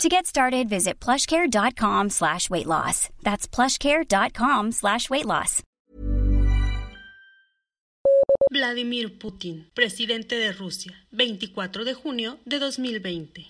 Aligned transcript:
To 0.00 0.08
get 0.08 0.26
started, 0.26 0.68
visit 0.68 0.98
plushcare.com 1.00 2.10
slash 2.10 2.50
weight 2.50 2.66
loss. 2.66 3.08
That's 3.22 3.46
plushcare.com 3.46 4.72
slash 4.72 5.08
weight 5.10 5.26
loss. 5.26 5.62
Vladimir 8.50 9.18
Putin, 9.18 9.70
presidente 9.74 10.34
de 10.34 10.52
Rusia, 10.52 10.92
24 11.12 11.84
de 11.84 11.94
junio 11.94 12.38
de 12.44 12.58
2020. 12.58 13.46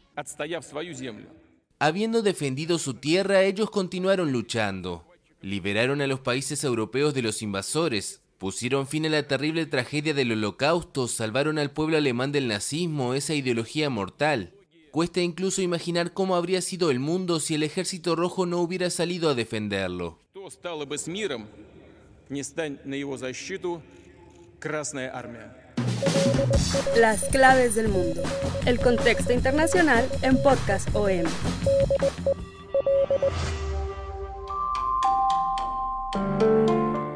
Habiendo 1.80 2.22
defendido 2.22 2.78
su 2.78 2.94
tierra, 2.94 3.42
ellos 3.42 3.70
continuaron 3.70 4.30
luchando. 4.30 5.04
Liberaron 5.40 6.00
a 6.02 6.06
los 6.06 6.20
países 6.20 6.62
europeos 6.62 7.14
de 7.14 7.22
los 7.22 7.42
invasores, 7.42 8.20
pusieron 8.38 8.86
fin 8.86 9.06
a 9.06 9.08
la 9.08 9.26
terrible 9.26 9.66
tragedia 9.66 10.14
del 10.14 10.32
holocausto, 10.32 11.08
salvaron 11.08 11.58
al 11.58 11.72
pueblo 11.72 11.96
alemán 11.96 12.30
del 12.30 12.46
nazismo, 12.46 13.14
esa 13.14 13.34
ideología 13.34 13.90
mortal. 13.90 14.52
Cuesta 14.92 15.20
incluso 15.20 15.62
imaginar 15.62 16.12
cómo 16.12 16.36
habría 16.36 16.60
sido 16.60 16.90
el 16.90 17.00
mundo 17.00 17.40
si 17.40 17.54
el 17.54 17.62
ejército 17.62 18.14
rojo 18.14 18.44
no 18.44 18.58
hubiera 18.58 18.90
salido 18.90 19.30
a 19.30 19.34
defenderlo. 19.34 20.18
Las 26.98 27.24
claves 27.24 27.74
del 27.74 27.88
mundo. 27.88 28.22
El 28.66 28.78
contexto 28.80 29.32
internacional 29.32 30.06
en 30.20 30.36
Podcast 30.42 30.86
OM. 30.94 31.24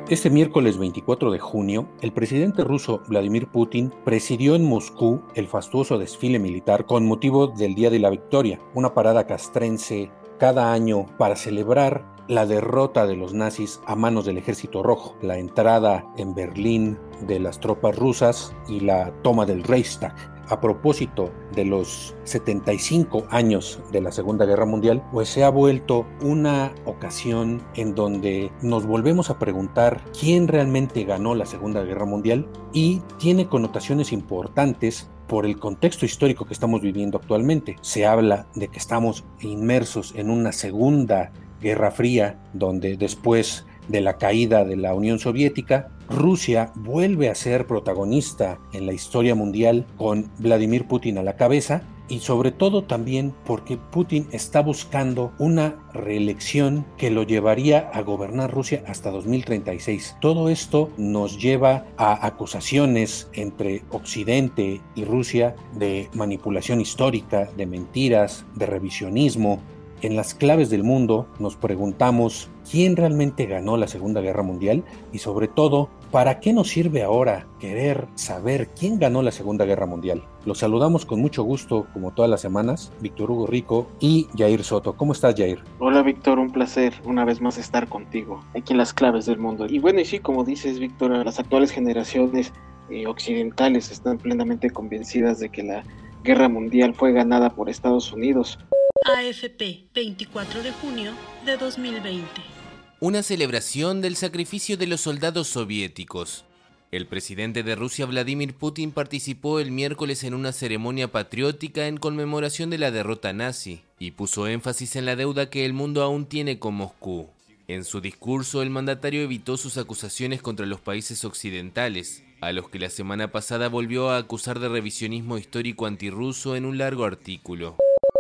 Este 0.09 0.31
miércoles 0.31 0.79
24 0.79 1.33
de 1.33 1.41
junio, 1.41 1.89
el 2.01 2.13
presidente 2.13 2.63
ruso 2.63 3.03
Vladimir 3.09 3.49
Putin 3.49 3.93
presidió 4.05 4.55
en 4.55 4.65
Moscú 4.65 5.23
el 5.35 5.49
fastuoso 5.49 5.99
desfile 5.99 6.39
militar 6.39 6.87
con 6.87 7.05
motivo 7.05 7.49
del 7.49 7.75
Día 7.75 7.91
de 7.91 7.99
la 7.99 8.11
Victoria, 8.11 8.61
una 8.73 8.95
parada 8.95 9.27
castrense 9.27 10.13
cada 10.39 10.73
año 10.73 11.07
para 11.19 11.35
celebrar 11.35 12.05
la 12.29 12.47
derrota 12.47 13.05
de 13.05 13.17
los 13.17 13.35
nazis 13.35 13.81
a 13.85 13.97
manos 13.97 14.27
del 14.27 14.39
ejército 14.39 14.85
rojo, 14.85 15.17
la 15.23 15.39
entrada 15.39 16.07
en 16.17 16.37
Berlín 16.37 17.01
de 17.23 17.41
las 17.41 17.59
tropas 17.59 17.97
rusas 17.97 18.55
y 18.69 18.79
la 18.79 19.13
toma 19.23 19.45
del 19.45 19.65
Reichstag 19.65 20.36
a 20.49 20.61
propósito 20.61 21.33
de 21.55 21.65
los 21.65 22.15
75 22.25 23.27
años 23.31 23.81
de 23.93 24.01
la 24.01 24.13
Segunda 24.13 24.45
Guerra 24.45 24.67
Mundial, 24.67 25.03
pues 25.13 25.29
se 25.29 25.45
ha 25.45 25.51
vuelto 25.51 26.07
una 26.23 26.75
ocasión 26.85 27.63
en 27.75 27.95
donde 27.95 28.51
nos 28.63 28.87
volvemos 28.87 29.31
a 29.31 29.39
preguntar 29.39 30.03
quién 30.19 30.49
realmente 30.49 31.05
ganó 31.05 31.35
la 31.35 31.47
Segunda 31.47 31.83
Guerra 31.83 32.05
Mundial 32.05 32.49
y 32.73 33.03
tiene 33.19 33.49
connotaciones 33.49 34.13
importantes 34.13 35.11
por 35.27 35.47
el 35.47 35.59
contexto 35.59 36.07
histórico 36.07 36.45
que 36.45 36.55
estamos 36.55 36.81
viviendo 36.81 37.19
actualmente. 37.19 37.77
Se 37.81 38.07
habla 38.07 38.47
de 38.55 38.69
que 38.69 38.79
estamos 38.79 39.25
inmersos 39.41 40.15
en 40.17 40.31
una 40.31 40.53
segunda 40.53 41.33
guerra 41.61 41.91
fría, 41.91 42.39
donde 42.53 42.97
después 42.97 43.67
de 43.89 44.01
la 44.01 44.19
caída 44.19 44.65
de 44.65 44.77
la 44.77 44.95
Unión 44.95 45.19
Soviética, 45.19 45.89
Rusia 46.09 46.73
vuelve 46.75 47.29
a 47.29 47.35
ser 47.35 47.67
protagonista 47.67 48.59
en 48.73 48.87
la 48.87 48.93
historia 48.93 49.35
mundial 49.35 49.87
con 49.97 50.31
Vladimir 50.39 50.87
Putin 50.87 51.19
a 51.19 51.23
la 51.23 51.37
cabeza 51.37 51.83
y 52.09 52.21
sobre 52.21 52.53
todo 52.53 52.85
también 52.85 53.35
porque 53.45 53.77
Putin 53.77 54.29
está 54.31 54.61
buscando 54.61 55.33
una 55.39 55.77
reelección 55.93 56.87
que 56.97 57.11
lo 57.11 57.25
llevaría 57.25 57.91
a 57.93 58.03
gobernar 58.03 58.53
Rusia 58.53 58.85
hasta 58.87 59.11
2036. 59.11 60.17
Todo 60.21 60.49
esto 60.49 60.91
nos 60.97 61.41
lleva 61.41 61.87
a 61.97 62.25
acusaciones 62.27 63.29
entre 63.33 63.83
Occidente 63.91 64.81
y 64.95 65.05
Rusia 65.05 65.57
de 65.75 66.09
manipulación 66.15 66.81
histórica, 66.81 67.49
de 67.57 67.67
mentiras, 67.67 68.45
de 68.55 68.67
revisionismo, 68.67 69.61
en 70.03 70.15
las 70.15 70.35
claves 70.35 70.69
del 70.69 70.85
mundo 70.85 71.27
nos 71.39 71.57
preguntamos 71.57 72.51
quién 72.71 72.97
realmente 72.97 73.47
ganó 73.47 73.77
la 73.77 73.89
Segunda 73.89 74.21
Guerra 74.21 74.43
Mundial 74.43 74.85
y 75.13 75.19
sobre 75.19 75.49
todo, 75.49 75.89
¿para 76.11 76.41
qué 76.41 76.53
nos 76.53 76.69
sirve 76.69 77.03
ahora 77.03 77.47
querer 77.61 78.07
saber 78.15 78.69
quién 78.69 78.99
ganó 78.99 79.23
la 79.23 79.31
Segunda 79.31 79.65
Guerra 79.65 79.87
Mundial? 79.87 80.23
Los 80.45 80.59
saludamos 80.59 81.07
con 81.07 81.21
mucho 81.21 81.43
gusto, 81.43 81.87
como 81.93 82.13
todas 82.13 82.31
las 82.31 82.41
semanas, 82.41 82.93
Víctor 83.01 83.31
Hugo 83.31 83.47
Rico 83.47 83.89
y 84.01 84.29
Jair 84.37 84.65
Soto. 84.65 84.97
¿Cómo 84.97 85.13
estás, 85.13 85.35
Jair? 85.37 85.63
Hola, 85.79 86.03
Víctor, 86.03 86.39
un 86.39 86.51
placer 86.51 86.95
una 87.05 87.25
vez 87.25 87.41
más 87.41 87.59
estar 87.59 87.89
contigo 87.89 88.45
aquí 88.55 88.73
en 88.73 88.79
las 88.79 88.93
claves 88.93 89.27
del 89.27 89.39
mundo. 89.39 89.67
Y 89.69 89.79
bueno, 89.79 90.01
y 90.01 90.05
sí, 90.05 90.19
como 90.19 90.45
dices, 90.45 90.79
Víctor, 90.79 91.11
las 91.25 91.39
actuales 91.39 91.71
generaciones 91.71 92.53
eh, 92.91 93.07
occidentales 93.07 93.91
están 93.91 94.19
plenamente 94.19 94.71
convencidas 94.71 95.39
de 95.39 95.51
que 95.51 95.63
la 95.63 95.83
Guerra 96.23 96.49
Mundial 96.49 96.95
fue 96.95 97.13
ganada 97.13 97.51
por 97.51 97.69
Estados 97.69 98.13
Unidos. 98.13 98.59
AFP, 99.05 99.89
24 99.95 100.63
de 100.63 100.73
junio 100.73 101.13
de 101.45 101.57
2020. 101.57 102.56
Una 102.99 103.23
celebración 103.23 104.01
del 104.01 104.17
sacrificio 104.17 104.79
de 104.79 104.87
los 104.87 105.03
soldados 105.03 105.49
soviéticos. 105.49 106.47
El 106.91 107.07
presidente 107.07 107.63
de 107.63 107.75
Rusia, 107.75 108.07
Vladimir 108.07 108.55
Putin, 108.55 108.91
participó 108.91 109.61
el 109.61 109.71
miércoles 109.71 110.25
en 110.25 110.33
una 110.33 110.51
ceremonia 110.51 111.13
patriótica 111.13 111.89
en 111.89 111.99
conmemoración 111.99 112.71
de 112.71 112.79
la 112.79 112.91
derrota 112.91 113.35
nazi 113.35 113.83
y 113.99 114.13
puso 114.13 114.49
énfasis 114.49 114.97
en 114.97 115.05
la 115.05 115.15
deuda 115.15 115.51
que 115.51 115.67
el 115.67 115.75
mundo 115.75 116.03
aún 116.03 116.25
tiene 116.25 116.59
con 116.59 116.73
Moscú. 116.73 117.29
En 117.69 117.85
su 117.85 118.01
discurso, 118.01 118.63
el 118.63 118.71
mandatario 118.71 119.21
evitó 119.21 119.59
sus 119.59 119.77
acusaciones 119.77 120.41
contra 120.41 120.65
los 120.65 120.81
países 120.81 121.23
occidentales, 121.27 122.23
a 122.41 122.53
los 122.53 122.71
que 122.71 122.79
la 122.79 122.89
semana 122.89 123.31
pasada 123.31 123.69
volvió 123.69 124.09
a 124.09 124.17
acusar 124.17 124.59
de 124.59 124.71
revisionismo 124.71 125.37
histórico 125.37 125.85
antirruso 125.85 126.57
en 126.57 126.65
un 126.65 126.79
largo 126.79 127.05
artículo 127.05 127.77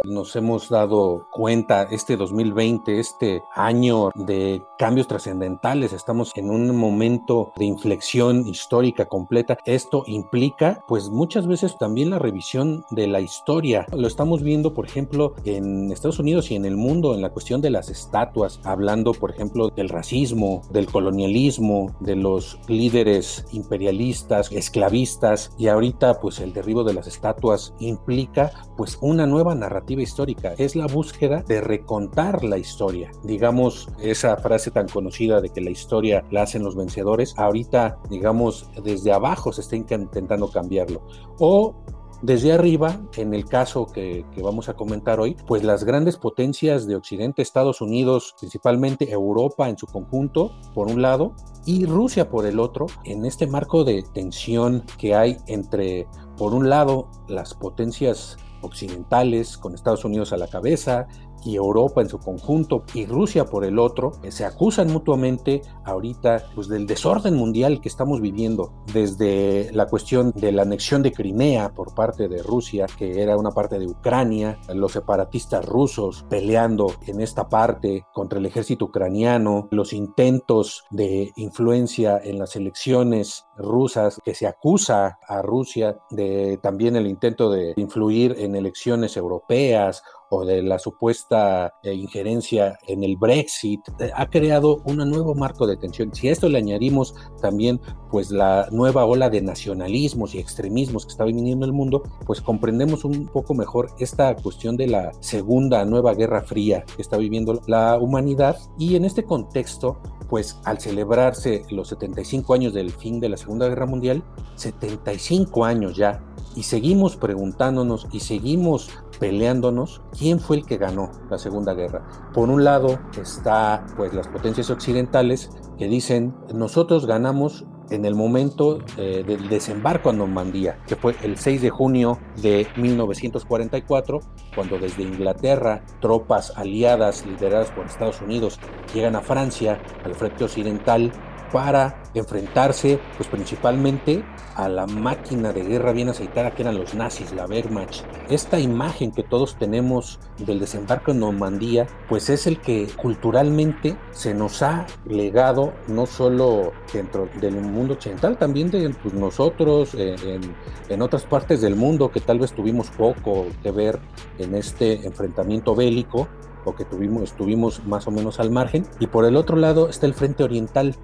nos 0.07 0.37
hemos 0.37 0.69
dado 0.69 1.27
cuenta 1.31 1.83
este 1.91 2.17
2020, 2.17 3.01
este 3.01 3.43
año 3.55 4.11
de 4.15 4.63
cambios 4.79 5.09
trascendentales, 5.09 5.93
estamos 5.93 6.33
en 6.37 6.51
un 6.51 6.77
momento 6.77 7.53
de 7.57 7.65
inflexión 7.65 8.47
histórica 8.47 9.07
completa. 9.07 9.59
Esto 9.65 10.05
implica 10.07 10.85
pues 10.87 11.09
muchas 11.11 11.47
veces 11.47 11.77
también 11.79 12.11
la 12.11 12.19
revisión 12.19 12.85
de 12.91 13.07
la 13.09 13.21
historia. 13.21 13.87
Lo 13.93 14.07
estamos 14.07 14.43
viendo 14.43 14.75
por 14.75 14.87
ejemplo 14.87 15.35
en 15.45 15.91
Estados 15.91 16.19
Unidos 16.19 16.51
y 16.51 16.57
en 16.57 16.65
el 16.65 16.77
mundo 16.77 17.15
en 17.15 17.23
la 17.23 17.31
cuestión 17.31 17.61
de 17.61 17.71
las 17.71 17.89
estatuas, 17.89 18.61
hablando 18.65 19.13
por 19.13 19.31
ejemplo 19.31 19.71
del 19.71 19.89
racismo, 19.89 20.63
del 20.71 20.87
colonialismo, 20.87 21.95
de 22.01 22.17
los 22.17 22.59
líderes 22.69 23.45
imperialistas, 23.53 24.53
esclavistas 24.53 25.53
y 25.59 25.69
ahorita 25.69 26.21
pues 26.21 26.39
el 26.39 26.53
derribo 26.53 26.85
de 26.85 26.95
las 26.95 27.07
estatuas 27.07 27.75
implica 27.81 28.53
pues 28.77 28.99
una 29.01 29.27
nueva 29.27 29.55
narrativa 29.55 29.96
histórica, 30.01 30.55
es 30.59 30.77
la 30.77 30.87
búsqueda 30.87 31.43
de 31.43 31.61
recontar 31.61 32.45
la 32.45 32.59
historia. 32.59 33.11
Digamos, 33.23 33.89
esa 34.01 34.37
frase 34.37 34.71
tan 34.71 34.89
conocida 34.89 35.41
de 35.41 35.51
que 35.51 35.61
la 35.61 35.71
historia 35.71 36.25
la 36.31 36.43
hacen 36.43 36.63
los 36.63 36.77
vencedores, 36.77 37.35
ahorita, 37.37 37.99
digamos, 38.11 38.69
desde 38.83 39.13
abajo 39.13 39.53
se 39.53 39.61
está 39.61 39.77
intentando 39.77 40.49
cambiarlo. 40.51 41.03
O 41.39 41.75
desde 42.23 42.53
arriba, 42.53 42.99
en 43.17 43.35
el 43.35 43.45
caso 43.45 43.87
que, 43.87 44.25
que, 44.35 44.43
vamos 44.43 44.71
a 44.71 44.75
comentar 44.75 45.21
hoy, 45.21 45.37
pues 45.47 45.63
las 45.63 45.85
grandes 45.85 46.17
potencias 46.17 46.87
de 46.87 46.97
Occidente, 46.97 47.43
Estados 47.43 47.83
Unidos, 47.83 48.35
principalmente 48.41 49.11
Europa 49.11 49.69
en 49.69 49.77
su 49.77 49.87
conjunto, 49.87 50.53
por 50.75 50.89
un 50.89 51.03
lado, 51.03 51.35
y 51.67 51.85
Rusia 51.85 52.31
por 52.31 52.47
el 52.47 52.59
otro, 52.59 52.87
en 53.05 53.27
este 53.27 53.47
marco 53.47 53.85
de 53.85 54.03
tensión 54.15 54.85
que 54.99 55.15
hay 55.15 55.37
entre, 55.47 56.07
por 56.39 56.55
un 56.55 56.71
lado, 56.71 57.09
las 57.29 57.53
potencias 57.55 58.39
occidentales, 58.67 59.57
con 59.57 59.75
Estados 59.75 60.05
Unidos 60.05 60.33
a 60.33 60.37
la 60.37 60.49
cabeza, 60.49 61.09
y 61.47 61.57
Europa 61.57 62.01
en 62.01 62.09
su 62.09 62.19
conjunto 62.19 62.85
y 62.95 63.07
Rusia 63.07 63.45
por 63.47 63.65
el 63.65 63.79
otro, 63.79 64.13
se 64.29 64.45
acusan 64.45 64.93
mutuamente 64.93 65.63
ahorita 65.85 66.47
pues, 66.55 66.69
del 66.69 66.87
desorden 66.87 67.35
mundial 67.35 67.81
que 67.81 67.89
estamos 67.89 68.21
viviendo, 68.21 68.73
desde 68.93 69.71
la 69.73 69.87
cuestión 69.87 70.33
de 70.35 70.53
la 70.53 70.63
anexión 70.63 71.03
de 71.03 71.13
Crimea 71.13 71.73
por 71.73 71.95
parte 71.95 72.29
de 72.29 72.43
Rusia, 72.43 72.87
que 72.99 73.23
era 73.23 73.37
una 73.37 73.53
parte 73.53 73.79
de 73.79 73.87
Ucrania, 73.87 74.59
los 74.75 74.93
separatistas 74.93 75.65
rusos 75.65 76.25
peleando 76.29 76.93
en 77.07 77.21
esta 77.21 77.49
parte 77.49 78.05
contra 78.13 78.39
el 78.39 78.47
ejército 78.47 78.87
ucraniano, 78.87 79.69
los 79.71 79.93
intentos 79.93 80.85
de 80.91 81.33
influencia 81.37 82.19
en 82.23 82.39
las 82.39 82.57
elecciones 82.57 83.47
rusas, 83.57 84.21
que 84.25 84.35
se 84.35 84.47
acusa 84.47 85.19
a 85.27 85.43
Rusia 85.43 85.99
de 86.11 86.59
también 86.63 86.97
el 86.97 87.07
intento 87.07 87.51
de 87.51 87.75
influir 87.77 88.37
en 88.39 88.57
elecciones 88.57 89.17
europeas 89.17 90.03
o 90.31 90.45
de 90.45 90.63
la 90.63 90.79
supuesta 90.79 91.73
eh, 91.83 91.95
injerencia 91.95 92.79
en 92.87 93.05
el 93.05 93.17
Brexit, 93.17 93.81
eh, 94.01 94.11
ha 94.15 94.27
creado 94.29 94.83
un 94.85 94.97
nuevo 95.09 95.35
marco 95.35 95.67
de 95.67 95.77
tensión. 95.77 96.15
Si 96.15 96.29
a 96.29 96.33
esto 96.33 96.49
le 96.49 96.59
añadimos 96.59 97.15
también 97.41 97.81
pues 98.11 98.31
la 98.31 98.69
nueva 98.71 99.05
ola 99.05 99.31
de 99.31 99.43
nacionalismos 99.43 100.35
y 100.35 100.39
extremismos 100.39 101.05
que 101.05 101.13
está 101.13 101.25
viniendo 101.25 101.65
en 101.65 101.71
el 101.71 101.73
mundo, 101.73 102.03
pues 102.27 102.41
comprendemos 102.41 103.05
un 103.05 103.27
poco 103.27 103.55
mejor 103.55 103.91
esta 103.99 104.35
cuestión 104.37 104.77
de 104.77 104.89
la 104.89 105.13
segunda 105.21 105.85
nueva 105.85 106.15
guerra 106.15 106.43
fría 106.43 106.85
que 106.97 107.03
está 107.03 107.17
viviendo 107.17 107.61
la 107.67 107.99
humanidad 107.99 108.57
y 108.79 108.97
en 108.97 109.05
este 109.05 109.25
contexto 109.25 109.99
pues 110.29 110.59
al 110.65 110.81
celebrarse 110.81 111.63
los 111.71 111.89
75 111.89 112.55
años 112.55 112.75
del 112.75 112.91
fin 112.91 113.21
de 113.21 113.29
la 113.29 113.37
Segunda 113.37 113.69
Guerra 113.69 113.87
Mundial, 113.87 114.25
75 114.57 115.65
años 115.65 115.97
ya, 115.97 116.21
y 116.55 116.63
seguimos 116.63 117.17
preguntándonos 117.17 118.09
y 118.13 118.21
seguimos 118.21 118.91
peleándonos 119.19 120.03
quién 120.17 120.41
fue 120.41 120.57
el 120.57 120.67
que 120.67 120.77
ganó 120.77 121.11
la 121.31 121.39
Segunda 121.39 121.75
Guerra. 121.75 122.07
Por 122.33 122.49
un 122.49 122.65
lado 122.65 122.99
está 123.21 123.85
pues 123.97 124.15
las 124.15 124.29
potencias 124.29 124.71
occidentales 124.71 125.51
que 125.79 125.89
dicen 125.89 126.35
nosotros 126.53 127.07
ganamos 127.07 127.65
en 127.91 128.05
el 128.05 128.15
momento 128.15 128.79
eh, 128.97 129.23
del 129.27 129.49
desembarco 129.49 130.11
a 130.11 130.13
Normandía, 130.13 130.79
que 130.87 130.97
fue 130.97 131.15
el 131.23 131.37
6 131.37 131.63
de 131.63 131.71
junio 131.71 132.19
de 132.43 132.67
1944, 132.77 134.21
cuando 134.55 134.79
desde 134.79 135.03
Inglaterra 135.03 135.85
tropas 136.01 136.53
aliadas 136.57 137.25
lideradas 137.27 137.71
por 137.71 137.87
Estados 137.87 138.21
Unidos 138.21 138.59
llegan 138.93 139.17
a 139.17 139.21
Francia, 139.21 139.81
al 140.05 140.15
frente 140.15 140.45
occidental, 140.45 141.13
para 141.53 142.03
enfrentarse 142.15 142.99
pues 143.17 143.29
principalmente 143.29 144.25
a 144.55 144.69
la 144.69 144.87
máquina 144.87 145.53
de 145.53 145.63
guerra 145.63 145.93
bien 145.93 146.09
aceitada 146.09 146.53
que 146.53 146.63
eran 146.63 146.79
los 146.79 146.95
nazis, 146.95 147.33
la 147.33 147.47
Wehrmacht. 147.47 148.05
Esta 148.31 148.59
imagen 148.59 149.13
que 149.13 149.23
todos 149.23 149.57
tenemos 149.57 150.19
del 150.39 150.61
desembarco 150.61 151.11
en 151.11 151.21
Normandía 151.21 151.87
pues 152.09 152.31
es 152.31 152.47
el 152.47 152.61
que 152.61 152.89
culturalmente 152.97 153.97
se 154.13 154.35
nos 154.35 154.63
ha 154.63 154.87
legado 155.05 155.73
no 155.89 156.07
solo 156.07 156.73
dentro 156.93 157.29
del 157.41 157.61
mundo 157.61 157.95
occidental, 157.95 158.39
también 158.39 158.71
de 158.71 158.91
pues, 159.03 159.15
nosotros 159.15 159.95
en, 159.95 160.55
en 160.89 161.03
otras 161.03 161.25
partes 161.25 161.61
del 161.61 161.77
mundo 161.77 162.11
que 162.11 162.21
tal 162.21 162.39
vez 162.39 162.53
tuvimos 162.53 162.91
poco 162.91 163.47
que 163.63 163.71
ver 163.71 163.99
en 164.39 164.55
este 164.55 165.07
enfrentamiento 165.07 165.75
bélico 165.75 166.29
o 166.67 166.75
que 166.75 166.85
tuvimos, 166.85 167.23
estuvimos 167.23 167.85
más 167.87 168.07
o 168.07 168.11
menos 168.11 168.41
al 168.41 168.51
margen. 168.51 168.85
Y 169.01 169.07
por 169.07 169.25
el 169.25 169.37
otro 169.37 169.57
lado 169.57 169.89
está 169.89 170.07
el 170.07 170.15
frente 170.15 170.45
oriental, 170.45 170.95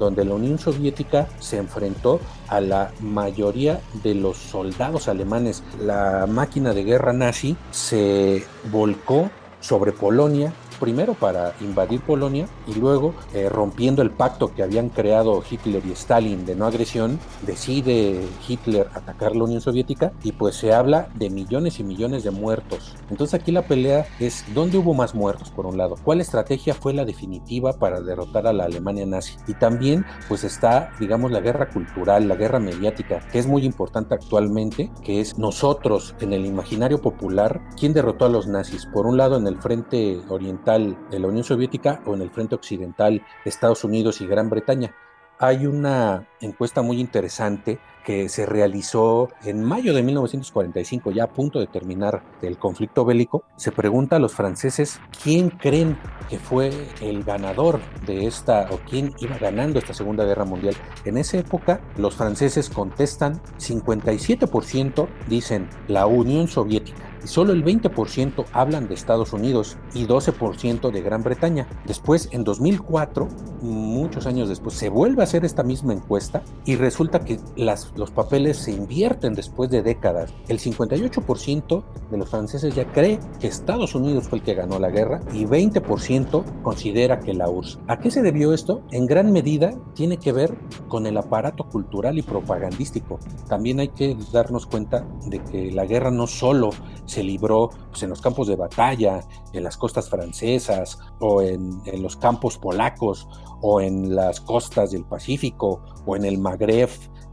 donde 0.00 0.24
la 0.24 0.34
Unión 0.34 0.58
Soviética 0.58 1.28
se 1.38 1.58
enfrentó 1.58 2.20
a 2.48 2.60
la 2.60 2.90
mayoría 3.00 3.80
de 4.02 4.14
los 4.14 4.38
soldados 4.38 5.06
alemanes. 5.06 5.62
La 5.78 6.26
máquina 6.26 6.72
de 6.72 6.82
guerra 6.82 7.12
nazi 7.12 7.56
se 7.70 8.42
volcó 8.72 9.30
sobre 9.60 9.92
Polonia 9.92 10.52
primero 10.80 11.14
para 11.14 11.54
invadir 11.60 12.00
Polonia 12.00 12.48
y 12.66 12.74
luego, 12.74 13.14
eh, 13.34 13.48
rompiendo 13.48 14.02
el 14.02 14.10
pacto 14.10 14.52
que 14.52 14.62
habían 14.62 14.88
creado 14.88 15.42
Hitler 15.48 15.82
y 15.86 15.92
Stalin 15.92 16.44
de 16.46 16.56
no 16.56 16.66
agresión, 16.66 17.20
decide 17.42 18.26
Hitler 18.48 18.88
atacar 18.94 19.36
la 19.36 19.44
Unión 19.44 19.60
Soviética 19.60 20.12
y 20.24 20.32
pues 20.32 20.56
se 20.56 20.72
habla 20.72 21.08
de 21.14 21.30
millones 21.30 21.78
y 21.78 21.84
millones 21.84 22.24
de 22.24 22.30
muertos. 22.30 22.96
Entonces 23.10 23.38
aquí 23.38 23.52
la 23.52 23.62
pelea 23.62 24.06
es 24.18 24.44
dónde 24.54 24.78
hubo 24.78 24.94
más 24.94 25.14
muertos 25.14 25.50
por 25.50 25.66
un 25.66 25.76
lado, 25.76 25.96
cuál 26.02 26.20
estrategia 26.20 26.74
fue 26.74 26.94
la 26.94 27.04
definitiva 27.04 27.74
para 27.74 28.00
derrotar 28.00 28.46
a 28.46 28.52
la 28.52 28.64
Alemania 28.64 29.04
nazi 29.06 29.36
y 29.46 29.54
también 29.54 30.04
pues 30.28 30.42
está 30.44 30.90
digamos 30.98 31.30
la 31.30 31.40
guerra 31.40 31.68
cultural, 31.68 32.26
la 32.26 32.36
guerra 32.36 32.58
mediática 32.58 33.20
que 33.30 33.38
es 33.38 33.46
muy 33.46 33.64
importante 33.64 34.14
actualmente, 34.14 34.90
que 35.04 35.20
es 35.20 35.38
nosotros 35.38 36.14
en 36.20 36.32
el 36.32 36.46
imaginario 36.46 37.02
popular, 37.02 37.60
¿quién 37.78 37.92
derrotó 37.92 38.24
a 38.24 38.30
los 38.30 38.46
nazis? 38.46 38.86
Por 38.86 39.06
un 39.06 39.16
lado 39.16 39.36
en 39.36 39.46
el 39.46 39.60
frente 39.60 40.20
oriental 40.28 40.69
de 40.78 41.18
la 41.18 41.28
Unión 41.28 41.44
Soviética 41.44 42.00
o 42.06 42.14
en 42.14 42.22
el 42.22 42.30
frente 42.30 42.54
occidental 42.54 43.22
Estados 43.44 43.84
Unidos 43.84 44.20
y 44.20 44.26
Gran 44.26 44.50
Bretaña. 44.50 44.94
Hay 45.38 45.66
una 45.66 46.28
encuesta 46.40 46.82
muy 46.82 47.00
interesante 47.00 47.78
que 48.10 48.28
se 48.28 48.44
realizó 48.44 49.28
en 49.44 49.62
mayo 49.62 49.94
de 49.94 50.02
1945, 50.02 51.12
ya 51.12 51.24
a 51.24 51.26
punto 51.28 51.60
de 51.60 51.68
terminar 51.68 52.24
el 52.42 52.58
conflicto 52.58 53.04
bélico. 53.04 53.44
Se 53.54 53.70
pregunta 53.70 54.16
a 54.16 54.18
los 54.18 54.34
franceses 54.34 54.98
quién 55.22 55.50
creen 55.50 55.96
que 56.28 56.40
fue 56.40 56.72
el 57.00 57.22
ganador 57.22 57.78
de 58.06 58.26
esta 58.26 58.66
o 58.72 58.78
quién 58.78 59.14
iba 59.20 59.38
ganando 59.38 59.78
esta 59.78 59.94
Segunda 59.94 60.24
Guerra 60.24 60.44
Mundial. 60.44 60.74
En 61.04 61.18
esa 61.18 61.38
época 61.38 61.80
los 61.96 62.16
franceses 62.16 62.68
contestan 62.68 63.40
57% 63.58 65.06
dicen 65.28 65.68
la 65.86 66.06
Unión 66.06 66.48
Soviética 66.48 67.10
y 67.22 67.28
solo 67.28 67.52
el 67.52 67.64
20% 67.64 68.46
hablan 68.52 68.88
de 68.88 68.94
Estados 68.94 69.32
Unidos 69.32 69.76
y 69.94 70.06
12% 70.06 70.90
de 70.90 71.02
Gran 71.02 71.22
Bretaña. 71.22 71.66
Después, 71.86 72.28
en 72.32 72.44
2004, 72.44 73.28
muchos 73.62 74.26
años 74.26 74.48
después, 74.48 74.74
se 74.74 74.88
vuelve 74.88 75.22
a 75.22 75.24
hacer 75.24 75.44
esta 75.44 75.62
misma 75.62 75.92
encuesta 75.92 76.42
y 76.64 76.76
resulta 76.76 77.24
que 77.24 77.38
las, 77.56 77.92
los 78.00 78.10
papeles 78.10 78.56
se 78.56 78.72
invierten 78.72 79.34
después 79.34 79.68
de 79.68 79.82
décadas. 79.82 80.32
El 80.48 80.58
58% 80.58 81.84
de 82.10 82.16
los 82.16 82.30
franceses 82.30 82.74
ya 82.74 82.90
cree 82.90 83.20
que 83.38 83.46
Estados 83.46 83.94
Unidos 83.94 84.26
fue 84.26 84.38
el 84.38 84.44
que 84.44 84.54
ganó 84.54 84.78
la 84.78 84.88
guerra 84.88 85.20
y 85.34 85.44
20% 85.44 86.62
considera 86.62 87.20
que 87.20 87.34
la 87.34 87.50
URSS. 87.50 87.78
¿A 87.88 87.98
qué 87.98 88.10
se 88.10 88.22
debió 88.22 88.54
esto? 88.54 88.82
En 88.90 89.06
gran 89.06 89.30
medida 89.32 89.74
tiene 89.94 90.16
que 90.16 90.32
ver 90.32 90.56
con 90.88 91.06
el 91.06 91.18
aparato 91.18 91.68
cultural 91.68 92.18
y 92.18 92.22
propagandístico. 92.22 93.20
También 93.48 93.80
hay 93.80 93.88
que 93.88 94.16
darnos 94.32 94.66
cuenta 94.66 95.06
de 95.26 95.40
que 95.40 95.70
la 95.70 95.84
guerra 95.84 96.10
no 96.10 96.26
solo 96.26 96.70
se 97.04 97.22
libró 97.22 97.68
pues, 97.90 98.02
en 98.02 98.08
los 98.08 98.22
campos 98.22 98.48
de 98.48 98.56
batalla, 98.56 99.20
en 99.52 99.62
las 99.62 99.76
costas 99.76 100.08
francesas 100.08 100.98
o 101.18 101.42
en, 101.42 101.82
en, 101.84 102.02
los 102.02 102.16
campos 102.16 102.56
polacos 102.56 103.28
o 103.60 103.82
en 103.82 104.14
las 104.14 104.40
costas 104.40 104.92
del 104.92 105.04
Pacífico 105.04 105.82
o 106.06 106.16
en 106.16 106.24
el 106.24 106.38
Magreb 106.38 106.88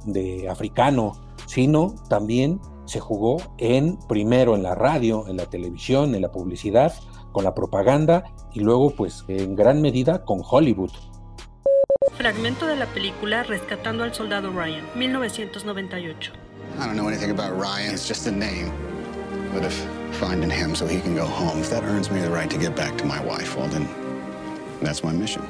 de 0.07 0.49
africano, 0.49 1.13
sino 1.45 1.93
también 2.09 2.59
se 2.85 2.99
jugó 2.99 3.37
en 3.57 3.97
primero 4.07 4.55
en 4.55 4.63
la 4.63 4.73
radio, 4.73 5.27
en 5.27 5.37
la 5.37 5.45
televisión, 5.45 6.15
en 6.15 6.21
la 6.21 6.31
publicidad, 6.31 6.93
con 7.31 7.43
la 7.43 7.53
propaganda 7.53 8.23
y 8.53 8.61
luego 8.61 8.91
pues 8.91 9.23
en 9.27 9.55
gran 9.55 9.81
medida 9.81 10.23
con 10.25 10.41
Hollywood. 10.43 10.91
Fragmento 12.13 12.65
de 12.65 12.77
la 12.77 12.87
película 12.87 13.43
Rescatando 13.43 14.03
al 14.03 14.13
Soldado 14.13 14.51
Ryan, 14.51 14.83
1998. 14.95 16.31
I 16.79 16.85
don't 16.85 16.95
know 16.95 17.07
anything 17.07 17.31
about 17.31 17.59
Ryan, 17.59 17.93
it's 17.93 18.07
just 18.07 18.25
a 18.27 18.31
name. 18.31 18.71
But 19.53 19.63
if 19.63 19.85
finding 20.13 20.49
him 20.49 20.73
so 20.73 20.87
he 20.87 20.99
can 20.99 21.15
go 21.15 21.25
home, 21.25 21.59
if 21.59 21.69
that 21.69 21.83
earns 21.83 22.09
me 22.09 22.19
the 22.19 22.29
right 22.29 22.49
to 22.49 22.57
get 22.57 22.75
back 22.75 22.97
to 22.97 23.05
my 23.05 23.19
wife, 23.23 23.55
well 23.55 23.67
then, 23.67 23.87
that's 24.81 25.03
my 25.03 25.13
mission. 25.13 25.43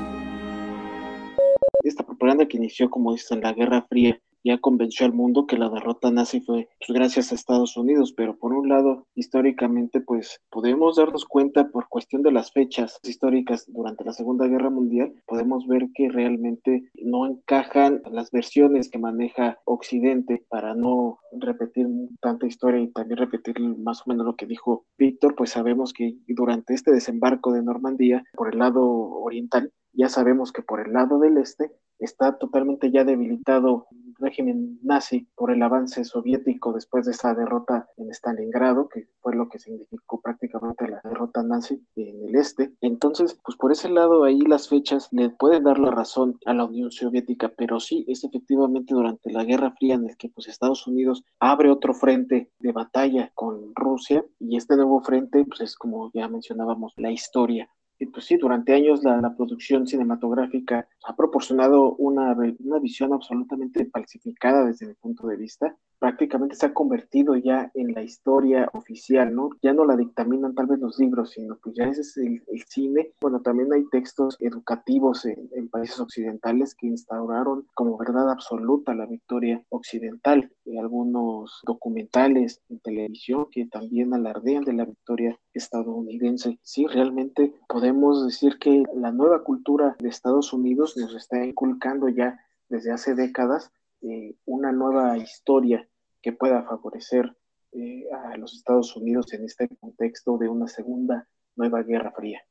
Esta 1.84 2.04
propaganda 2.04 2.48
que 2.48 2.58
inició, 2.58 2.90
como 2.90 3.14
dicen, 3.14 3.42
la 3.42 3.54
Guerra 3.54 3.86
Fría 3.88 4.20
ya 4.48 4.58
convenció 4.60 5.06
al 5.06 5.14
mundo 5.14 5.46
que 5.46 5.58
la 5.58 5.70
derrota 5.70 6.10
nazi 6.10 6.40
fue 6.42 6.70
pues, 6.80 6.98
gracias 6.98 7.32
a 7.32 7.36
Estados 7.36 7.76
Unidos, 7.76 8.14
pero 8.16 8.38
por 8.38 8.54
un 8.54 8.70
lado, 8.70 9.06
históricamente, 9.14 10.00
pues 10.00 10.40
podemos 10.50 10.96
darnos 10.96 11.26
cuenta 11.26 11.70
por 11.70 11.90
cuestión 11.90 12.24
de 12.24 12.32
las 12.32 12.52
fechas 12.52 13.00
históricas 13.04 13.66
durante 13.68 14.06
la 14.06 14.14
Segunda 14.14 14.48
Guerra 14.48 14.70
Mundial, 14.70 15.14
podemos 15.26 15.68
ver 15.68 15.88
que 15.94 16.10
realmente 16.10 16.90
no 16.96 17.28
encajan 17.28 18.02
las 18.10 18.32
versiones 18.32 18.90
que 18.90 19.00
maneja 19.00 19.60
Occidente 19.66 20.46
para 20.50 20.74
no 20.74 21.20
repetir 21.34 21.88
tanta 22.22 22.48
historia 22.48 22.80
y 22.80 22.88
también 22.88 23.18
repetir 23.18 23.60
más 23.60 24.02
o 24.02 24.10
menos 24.10 24.26
lo 24.26 24.36
que 24.36 24.46
dijo 24.46 24.86
Víctor, 24.98 25.36
pues 25.36 25.52
sabemos 25.52 25.94
que 25.94 26.16
durante 26.28 26.74
este 26.74 26.92
desembarco 26.92 27.52
de 27.52 27.64
Normandía, 27.64 28.24
por 28.34 28.54
el 28.54 28.60
lado 28.60 28.82
oriental, 28.82 29.72
ya 29.94 30.10
sabemos 30.10 30.52
que 30.52 30.62
por 30.62 30.80
el 30.80 30.94
lado 30.94 31.20
del 31.20 31.38
este 31.38 31.72
está 32.00 32.38
totalmente 32.38 32.92
ya 32.92 33.04
debilitado 33.04 33.88
régimen 34.20 34.80
nazi 34.84 35.28
por 35.36 35.52
el 35.52 35.62
avance 35.62 36.04
soviético 36.04 36.74
después 36.74 37.06
de 37.06 37.12
esa 37.12 37.34
derrota 37.34 37.88
en 37.98 38.10
Stalingrado, 38.12 38.90
que 38.90 39.08
fue 39.22 39.36
lo 39.36 39.50
que 39.50 39.60
significó 39.60 40.22
prácticamente 40.22 40.88
la 40.88 41.02
derrota 41.04 41.44
nazi 41.44 41.84
en 41.96 42.28
el 42.28 42.36
este. 42.36 42.74
Entonces, 42.82 43.40
pues 43.44 43.58
por 43.58 43.72
ese 43.72 43.90
lado 43.90 44.24
ahí 44.24 44.42
las 44.42 44.70
fechas 44.70 45.10
le 45.12 45.30
pueden 45.30 45.64
dar 45.64 45.80
la 45.80 45.92
razón 45.92 46.40
a 46.46 46.54
la 46.54 46.66
Unión 46.66 46.92
Soviética, 46.92 47.52
pero 47.58 47.80
sí 47.80 48.06
es 48.08 48.24
efectivamente 48.24 48.94
durante 48.94 49.32
la 49.32 49.44
Guerra 49.44 49.72
Fría 49.72 49.96
en 49.96 50.10
el 50.10 50.18
que 50.18 50.30
pues 50.30 50.48
Estados 50.48 50.88
Unidos 50.88 51.24
abre 51.40 51.70
otro 51.70 51.94
frente 51.94 52.52
de 52.60 52.72
batalla 52.72 53.32
con 53.34 53.74
Rusia 53.76 54.24
y 54.40 54.58
este 54.58 54.76
nuevo 54.76 55.02
frente 55.02 55.46
pues 55.46 55.62
es 55.62 55.76
como 55.76 56.12
ya 56.14 56.28
mencionábamos 56.28 56.94
la 56.98 57.12
historia 57.12 57.70
Y 58.00 58.06
pues 58.08 58.26
sí, 58.26 58.38
durante 58.38 58.74
años 58.74 59.04
la, 59.04 59.20
la 59.22 59.36
producción 59.36 59.88
cinematográfica 59.88 60.88
ha 61.06 61.16
proporcionado 61.16 61.96
una, 61.96 62.36
una 62.60 62.80
visión 62.80 63.14
absolutamente 63.14 63.86
falsificada 63.86 64.66
desde 64.66 64.88
mi 64.88 64.94
punto 64.94 65.28
de 65.28 65.38
vista. 65.38 65.76
Prácticamente 66.00 66.56
se 66.56 66.68
ha 66.68 66.74
convertido 66.74 67.36
ya 67.38 67.72
en 67.74 67.94
la 67.94 68.04
historia 68.04 68.70
oficial, 68.74 69.34
¿no? 69.34 69.50
Ya 69.64 69.74
no 69.74 69.84
la 69.84 69.98
dictaminan 69.98 70.54
tal 70.54 70.68
vez 70.68 70.80
los 70.80 71.00
libros, 71.00 71.32
sino 71.32 71.58
que 71.60 71.74
ya 71.74 71.86
ese 71.86 72.02
es 72.02 72.18
el, 72.18 72.44
el 72.48 72.64
cine. 72.68 73.14
Bueno, 73.20 73.42
también 73.42 73.74
hay 73.74 73.84
textos 73.90 74.38
educativos 74.40 75.26
en, 75.26 75.50
en, 75.54 75.70
países 75.70 76.00
occidentales 76.00 76.76
que 76.76 76.88
instauraron 76.88 77.66
como 77.74 77.98
verdad 77.98 78.30
absoluta 78.30 78.94
la 78.94 79.08
victoria 79.08 79.64
occidental. 79.70 80.52
Y 80.66 80.78
algunos 80.78 81.62
documentales 81.66 82.62
en 82.70 82.80
televisión 82.80 83.48
que 83.50 83.66
también 83.66 84.14
alardean 84.14 84.66
de 84.66 84.74
la 84.74 84.86
victoria 84.86 85.40
estadounidense. 85.54 86.60
Sí, 86.62 86.86
realmente 86.86 87.54
podemos 87.88 88.26
decir 88.26 88.60
que 88.60 88.84
la 88.96 89.14
nueva 89.14 89.46
cultura 89.46 89.96
de 90.00 90.10
Estados 90.10 90.52
Unidos 90.52 90.98
nos 90.98 91.16
está 91.16 91.46
inculcando 91.46 92.10
ya 92.10 92.38
desde 92.68 92.92
hace 92.92 93.16
décadas 93.16 93.72
eh, 94.02 94.36
una 94.44 94.74
nueva 94.74 95.18
historia 95.18 95.88
que 96.22 96.34
pueda 96.34 96.64
favorecer 96.64 97.34
eh, 97.72 98.04
a 98.26 98.36
los 98.36 98.54
Estados 98.56 98.94
Unidos 98.98 99.32
en 99.32 99.46
este 99.46 99.70
contexto 99.80 100.38
de 100.38 100.50
una 100.50 100.68
segunda 100.68 101.30
nueva 101.56 101.82
guerra 101.82 102.12
fría. 102.12 102.42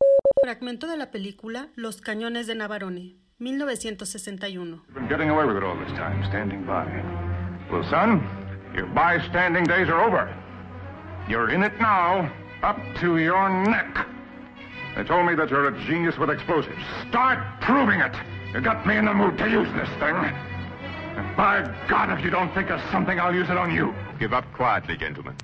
Fragmento 0.40 0.86
de 0.86 0.96
la 0.96 1.10
película 1.10 1.68
Los 1.74 2.00
cañones 2.00 2.46
de 2.46 2.54
Navarone, 2.54 3.18
1961. 3.38 4.84
Well, 7.70 7.84
son, 7.90 8.22
your 8.74 8.86
bystanding 8.94 9.64
days 9.64 9.88
are 9.88 10.00
over. 10.00 10.34
You're 11.28 11.52
in 11.52 11.62
it 11.62 11.78
now, 11.78 12.32
up 12.62 12.78
to 13.00 13.18
your 13.18 13.50
neck. 13.50 14.15
They 14.96 15.04
told 15.04 15.26
me 15.26 15.34
that 15.34 15.50
you're 15.50 15.68
a 15.68 15.84
genius 15.84 16.16
with 16.16 16.30
explosives. 16.30 16.82
Start 17.10 17.38
proving 17.60 18.00
it. 18.00 18.16
You 18.54 18.62
got 18.62 18.86
me 18.86 18.96
in 18.96 19.04
the 19.04 19.12
mood 19.12 19.36
to 19.36 19.50
use 19.50 19.68
this 19.74 19.88
thing. 20.00 20.16
And 20.16 21.36
by 21.36 21.60
God, 21.86 22.18
if 22.18 22.24
you 22.24 22.30
don't 22.30 22.52
think 22.54 22.70
of 22.70 22.80
something, 22.90 23.20
I'll 23.20 23.34
use 23.34 23.50
it 23.50 23.58
on 23.58 23.74
you. 23.74 23.94
Give 24.18 24.32
up 24.32 24.50
quietly, 24.54 24.96
gentlemen. 24.96 25.36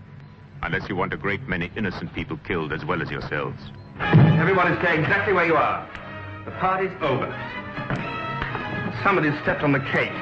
Unless 0.62 0.88
you 0.88 0.96
want 0.96 1.12
a 1.12 1.18
great 1.18 1.46
many 1.48 1.70
innocent 1.76 2.14
people 2.14 2.38
killed 2.46 2.72
as 2.72 2.82
well 2.86 3.02
as 3.02 3.10
yourselves. 3.10 3.60
Everyone 4.00 4.72
is 4.72 4.78
staying 4.78 5.00
exactly 5.00 5.34
where 5.34 5.44
you 5.44 5.56
are. 5.56 5.86
The 6.46 6.52
party's 6.52 6.92
over. 7.02 7.28
Somebody 9.04 9.32
stepped 9.42 9.62
on 9.62 9.72
the 9.72 9.80
cake. 9.80 10.12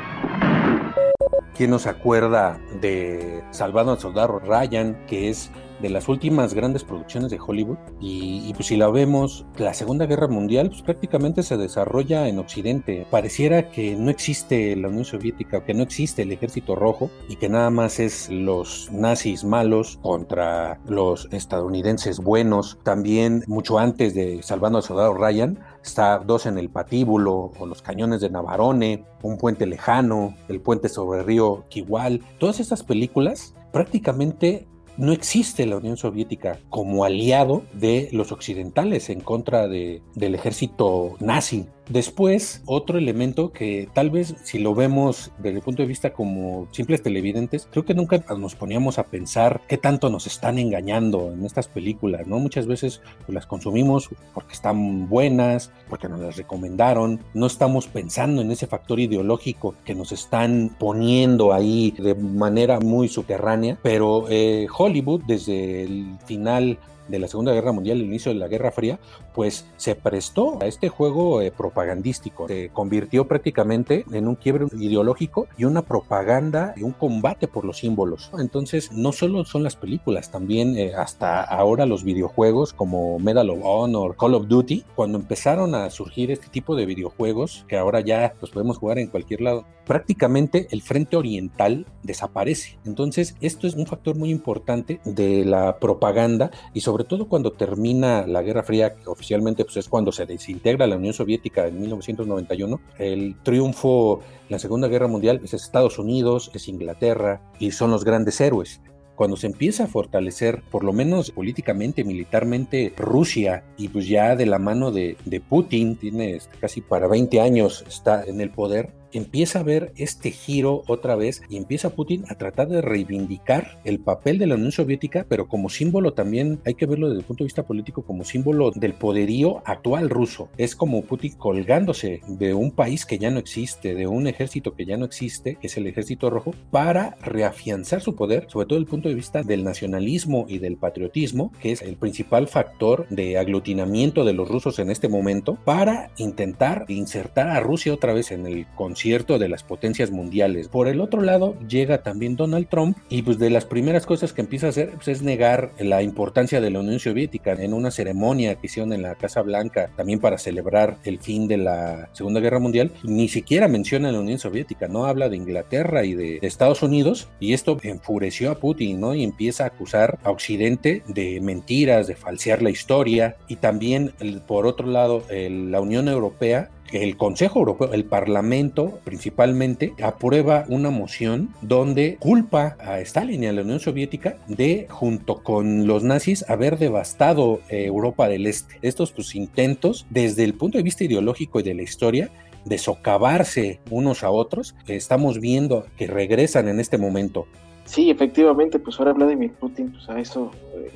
¿Quién 1.55 1.71
nos 1.71 1.87
acuerda 1.87 2.59
de 2.81 3.45
Salvando 3.51 3.93
al 3.93 4.01
Soldado 4.01 4.41
Ryan, 4.41 4.97
que 5.07 5.29
es 5.29 5.51
de 5.81 5.91
las 5.91 6.09
últimas 6.09 6.55
grandes 6.55 6.85
producciones 6.85 7.31
de 7.31 7.39
Hollywood 7.45 7.79
y, 8.01 8.53
pues 8.55 8.67
si 8.67 8.77
la 8.77 8.89
vemos, 8.91 9.47
la 9.57 9.75
Segunda 9.75 10.07
Guerra 10.07 10.29
Mundial 10.29 10.69
pues 10.71 10.83
prácticamente 10.83 11.43
se 11.43 11.57
desarrolla 11.57 12.29
en 12.29 12.39
Occidente. 12.39 13.07
Pareciera 13.11 13.71
que 13.71 13.97
no 13.97 14.11
existe 14.11 14.77
la 14.77 14.89
Unión 14.89 15.05
Soviética, 15.05 15.65
que 15.65 15.75
no 15.75 15.83
existe 15.83 16.23
el 16.23 16.33
Ejército 16.33 16.75
Rojo 16.75 17.11
y 17.29 17.37
que 17.37 17.49
nada 17.49 17.71
más 17.71 18.01
es 18.01 18.29
los 18.31 18.91
nazis 18.93 19.45
malos 19.45 19.99
contra 20.03 20.81
los 20.87 21.29
estadounidenses 21.33 22.19
buenos. 22.19 22.79
También 22.83 23.45
mucho 23.47 23.79
antes 23.79 24.15
de 24.15 24.43
Salvando 24.43 24.79
al 24.79 24.85
Soldado 24.85 25.15
Ryan 25.15 25.59
está 25.83 26.19
Dos 26.19 26.47
en 26.47 26.59
el 26.59 26.69
Patíbulo 26.69 27.53
o 27.59 27.67
Los 27.67 27.83
Cañones 27.83 28.21
de 28.21 28.31
Navarone, 28.31 29.05
Un 29.23 29.39
Puente 29.39 29.67
Lejano, 29.67 30.35
El 30.49 30.61
Puente 30.61 30.89
sobre 30.89 31.21
el 31.21 31.27
Río 31.27 31.65
Kiwal. 31.69 32.21
Todas 32.39 32.61
estas 32.61 32.83
películas 32.83 33.55
prácticamente 33.73 34.67
no 34.97 35.13
existe 35.13 35.67
la 35.67 35.77
Unión 35.77 35.97
Soviética 35.97 36.59
como 36.69 37.05
aliado 37.05 37.63
de 37.73 38.09
los 38.13 38.33
occidentales 38.33 39.11
en 39.11 39.21
contra 39.21 39.69
de, 39.69 40.03
del 40.15 40.35
ejército 40.35 41.17
nazi. 41.21 41.67
Después, 41.91 42.63
otro 42.67 42.99
elemento 42.99 43.51
que 43.53 43.89
tal 43.93 44.11
vez 44.11 44.37
si 44.45 44.61
lo 44.61 44.77
vemos 44.77 45.33
desde 45.39 45.57
el 45.57 45.63
punto 45.65 45.83
de 45.83 45.89
vista 45.89 46.13
como 46.13 46.69
simples 46.71 47.03
televidentes, 47.03 47.67
creo 47.69 47.85
que 47.85 47.95
nunca 47.95 48.25
nos 48.39 48.55
poníamos 48.55 49.01
a 49.01 49.09
pensar 49.09 49.61
qué 49.67 49.77
tanto 49.77 50.09
nos 50.09 50.29
están 50.29 50.61
engañando 50.61 51.33
en 51.33 51.45
estas 51.45 51.67
películas, 51.67 52.29
¿no? 52.29 52.39
Muchas 52.39 52.69
veces 52.69 53.03
pues, 53.27 53.35
las 53.35 53.47
consumimos 53.47 54.09
porque 54.33 54.53
están 54.53 55.09
buenas, 55.09 55.73
porque 55.89 56.09
nos 56.09 56.21
las 56.21 56.37
recomendaron, 56.37 57.19
no 57.35 57.47
estamos 57.47 57.89
pensando 57.89 58.41
en 58.41 58.53
ese 58.53 58.69
factor 58.69 59.01
ideológico 59.01 59.75
que 59.85 59.97
nos 59.97 60.13
están 60.13 60.77
poniendo 60.79 61.53
ahí 61.53 61.93
de 61.99 62.15
manera 62.15 62.79
muy 62.79 63.09
subterránea, 63.09 63.81
pero 63.83 64.27
eh, 64.29 64.69
Hollywood 64.79 65.23
desde 65.27 65.83
el 65.83 66.19
final 66.25 66.79
de 67.11 67.19
la 67.19 67.29
Segunda 67.29 67.53
Guerra 67.53 67.73
Mundial, 67.73 67.99
el 67.99 68.07
inicio 68.07 68.33
de 68.33 68.39
la 68.39 68.49
Guerra 68.49 68.71
Fría, 68.71 68.99
pues 69.35 69.67
se 69.77 69.95
prestó 69.95 70.59
a 70.63 70.67
este 70.67 70.89
juego 70.89 71.43
eh, 71.43 71.51
propagandístico. 71.51 72.49
Se 72.49 72.71
convirtió 72.71 73.27
prácticamente 73.27 74.05
en 74.13 74.29
un 74.29 74.37
quiebre 74.37 74.67
ideológico 74.79 75.49
y 75.57 75.65
una 75.65 75.83
propaganda 75.83 76.75
y 76.77 76.83
un 76.83 76.93
combate 76.93 77.49
por 77.49 77.65
los 77.65 77.79
símbolos. 77.79 78.31
Entonces, 78.39 78.93
no 78.93 79.13
solo 79.13 79.45
son 79.45 79.63
las 79.63 79.77
películas, 79.77 80.31
también 80.31 80.77
eh, 80.77 80.93
hasta 80.95 81.43
ahora 81.43 81.87
los 81.87 82.05
videojuegos 82.05 82.73
como 82.73 83.19
Medal 83.19 83.51
of 83.51 83.61
Honor, 83.63 84.17
Call 84.17 84.35
of 84.35 84.49
Duty, 84.49 84.85
cuando 84.95 85.19
empezaron 85.19 85.75
a 85.75 85.91
surgir 85.91 86.31
este 86.31 86.49
tipo 86.49 86.77
de 86.77 86.87
videojuegos, 86.87 87.65
que 87.69 87.77
ahora 87.77 88.01
ya 88.01 88.35
los 88.41 88.51
podemos 88.51 88.79
jugar 88.79 88.99
en 88.99 89.09
cualquier 89.09 89.41
lado, 89.41 89.65
prácticamente 89.87 90.69
el 90.71 90.83
frente 90.83 91.17
oriental 91.17 91.87
desaparece. 92.03 92.79
Entonces, 92.85 93.35
esto 93.41 93.67
es 93.67 93.75
un 93.75 93.87
factor 93.87 94.17
muy 94.17 94.31
importante 94.31 95.01
de 95.05 95.45
la 95.45 95.79
propaganda 95.79 96.51
y 96.73 96.81
sobre 96.81 97.00
todo 97.05 97.29
cuando 97.29 97.53
termina 97.53 98.27
la 98.27 98.43
Guerra 98.43 98.63
Fría, 98.63 98.95
que 98.95 99.09
oficialmente 99.09 99.65
pues, 99.65 99.77
es 99.77 99.89
cuando 99.89 100.13
se 100.13 100.27
desintegra 100.27 100.87
la 100.87 100.97
Unión 100.97 101.15
Soviética 101.15 101.67
en 101.67 101.81
1991, 101.81 102.81
el 102.99 103.37
triunfo 103.43 104.21
en 104.49 104.51
la 104.51 104.59
Segunda 104.59 104.89
Guerra 104.89 105.09
Mundial 105.09 105.41
es 105.45 105.55
Estados 105.55 105.99
Unidos, 105.99 106.51
es 106.55 106.69
Inglaterra 106.69 107.41
y 107.59 107.71
son 107.73 107.91
los 107.91 108.05
grandes 108.05 108.41
héroes. 108.41 108.81
Cuando 109.15 109.37
se 109.37 109.49
empieza 109.49 109.85
a 109.85 109.87
fortalecer, 109.87 110.63
por 110.71 110.83
lo 110.83 110.95
menos 110.95 111.31
políticamente, 111.31 112.05
militarmente, 112.05 112.95
Rusia, 112.97 113.65
y 113.77 113.89
pues 113.89 114.09
ya 114.09 114.35
de 114.35 114.47
la 114.47 114.59
mano 114.59 114.93
de, 114.93 115.19
de 115.27 115.41
Putin, 115.41 115.97
tiene 115.97 116.39
casi 116.59 116.81
para 116.81 117.07
20 117.07 117.39
años, 117.39 117.85
está 117.87 118.25
en 118.25 118.41
el 118.41 118.51
poder, 118.51 118.95
empieza 119.13 119.61
a 119.61 119.65
ver 119.65 119.93
este 119.97 120.31
giro 120.31 120.83
otra 120.87 121.17
vez 121.17 121.43
y 121.49 121.57
empieza 121.57 121.91
Putin 121.91 122.25
a 122.29 122.37
tratar 122.37 122.69
de 122.69 122.83
reivindicar 122.83 123.79
el 123.85 124.01
papel 124.01 124.39
de 124.39 124.47
la 124.47 124.55
Unión 124.55 124.73
Soviética, 124.73 125.27
pero 125.29 125.49
como 125.49 125.69
símbolo 125.69 126.13
también 126.13 126.61
hay 126.65 126.75
que 126.75 126.87
verlo 126.87 127.09
desde 127.09 127.21
el 127.21 127.27
punto 127.27 127.45
de 127.45 127.49
vista 127.49 127.67
político 127.67 128.03
como 128.03 128.25
símbolo 128.25 128.71
del 128.71 128.95
poderío 128.95 129.63
actual 129.65 130.11
ruso. 130.11 130.49
Es 130.57 130.77
como 130.77 131.03
Putin 131.03 131.35
colgándose 131.37 132.21
de 132.27 132.55
un 132.55 132.71
país 132.71 133.07
que 133.07 133.19
ya 133.19 133.31
no 133.31 133.39
existe, 133.39 133.95
de 133.95 134.07
un 134.07 134.27
ejército 134.27 134.75
que 134.75 134.87
ya 134.87 134.97
no 134.97 135.05
existe, 135.05 135.57
que 135.57 135.67
es 135.67 135.77
el 135.77 135.87
ejército 135.87 136.31
rojo, 136.31 136.55
para 136.71 137.17
reafianzar 137.23 138.01
su 138.01 138.15
poder, 138.15 138.47
sobre 138.49 138.67
todo 138.67 138.79
desde 138.79 138.85
el 138.85 138.91
punto 138.91 139.09
de 139.09 139.15
vista 139.15 139.43
del 139.43 139.65
nacionalismo 139.65 140.47
y 140.49 140.59
del 140.59 140.77
patriotismo, 140.77 141.53
que 141.61 141.73
es 141.73 141.83
el 141.83 141.97
principal 141.97 142.49
factor 142.49 143.07
de 143.09 143.39
aglutinamiento 143.39 144.25
de 144.25 144.33
los 144.33 144.49
rusos 144.49 144.79
en 144.79 144.91
este 144.91 145.09
momento, 145.09 145.59
para 145.65 146.11
intentar 146.17 146.85
insertar 146.89 147.49
a 147.49 147.61
Rusia 147.61 147.95
otra 147.95 148.13
vez 148.13 148.31
en 148.31 148.47
el 148.47 148.67
concierto 149.01 149.11
cierto 149.11 149.39
de 149.39 149.49
las 149.49 149.63
potencias 149.65 150.11
mundiales. 150.11 150.69
Por 150.69 150.87
el 150.87 151.01
otro 151.01 151.23
lado, 151.23 151.57
llega 151.67 152.03
también 152.03 152.37
Donald 152.37 152.69
Trump 152.69 152.99
y 153.09 153.23
pues 153.23 153.39
de 153.39 153.51
las 153.51 153.65
primeras 153.65 154.05
cosas 154.07 154.33
que 154.33 154.43
empieza 154.43 154.67
a 154.67 154.71
hacer 154.71 154.91
pues, 154.91 155.09
es 155.09 155.23
negar 155.23 155.73
la 155.79 156.03
importancia 156.03 156.61
de 156.61 156.71
la 156.71 156.81
Unión 156.81 157.01
Soviética 157.01 157.55
en 157.55 157.73
una 157.73 157.91
ceremonia 157.91 158.55
que 158.57 158.67
hicieron 158.67 158.93
en 158.93 159.03
la 159.03 159.15
Casa 159.15 159.41
Blanca 159.43 159.91
también 159.97 160.21
para 160.21 160.39
celebrar 160.39 160.99
el 161.05 161.19
fin 161.19 161.49
de 161.49 161.57
la 161.57 162.11
Segunda 162.13 162.41
Guerra 162.41 162.61
Mundial. 162.61 162.93
Ni 163.03 163.29
siquiera 163.29 163.69
menciona 163.69 164.13
la 164.13 164.21
Unión 164.21 164.39
Soviética, 164.39 164.87
no 164.87 165.07
habla 165.07 165.29
de 165.29 165.37
Inglaterra 165.37 166.05
y 166.05 166.15
de, 166.15 166.39
Estados 166.43 166.83
Unidos 166.83 167.29
y 167.41 167.55
esto 167.55 167.79
enfureció 167.83 168.51
a 168.51 168.57
Putin, 168.57 169.01
¿no? 169.01 169.15
Y 169.15 169.25
empieza 169.25 169.65
a 169.65 169.69
acusar 169.69 170.19
a 170.23 170.31
Occidente 170.31 171.03
de 171.09 171.41
mentiras, 171.41 172.07
de 172.07 172.17
falsear 172.17 172.61
la 172.61 172.71
historia 172.71 173.37
y 173.49 173.57
también 173.57 174.13
por 174.47 174.67
otro 174.67 174.87
lado 174.87 175.25
la 175.31 175.81
Unión 175.81 176.07
Europea 176.09 176.71
el 176.93 177.17
Consejo 177.17 177.61
Europeo, 177.61 177.93
el 177.93 178.05
Parlamento 178.05 179.01
principalmente, 179.05 179.95
aprueba 180.03 180.65
una 180.69 180.91
moción 180.91 181.55
donde 181.63 182.17
culpa 182.19 182.77
a 182.81 183.01
Stalin 183.01 183.43
y 183.43 183.47
a 183.47 183.53
la 183.53 183.63
Unión 183.63 183.81
Soviética 183.81 184.39
de, 184.49 184.87
junto 184.89 185.43
con 185.43 185.87
los 185.87 186.03
nazis, 186.03 186.45
haber 186.49 186.79
devastado 186.79 187.61
eh, 187.69 187.85
Europa 187.85 188.29
del 188.29 188.47
Este. 188.47 188.79
Estos 188.83 189.13
pues, 189.13 189.35
intentos, 189.35 190.07
desde 190.11 190.45
el 190.45 190.55
punto 190.55 190.79
de 190.79 190.85
vista 190.85 191.05
ideológico 191.05 191.61
y 191.61 191.63
de 191.63 191.75
la 191.75 191.83
historia, 191.83 192.31
de 192.65 192.79
socavarse 192.79 193.81
unos 193.91 194.23
a 194.23 194.31
otros, 194.31 194.75
estamos 194.87 195.41
viendo 195.41 195.87
que 195.97 196.07
regresan 196.07 196.69
en 196.69 196.81
este 196.81 196.99
momento. 196.99 197.47
Sí, 197.91 198.09
efectivamente, 198.09 198.79
pues 198.79 199.01
ahora 199.01 199.13
Vladimir 199.13 199.53
Putin, 199.55 199.91
pues 199.91 200.09
a 200.09 200.21
eso, 200.21 200.53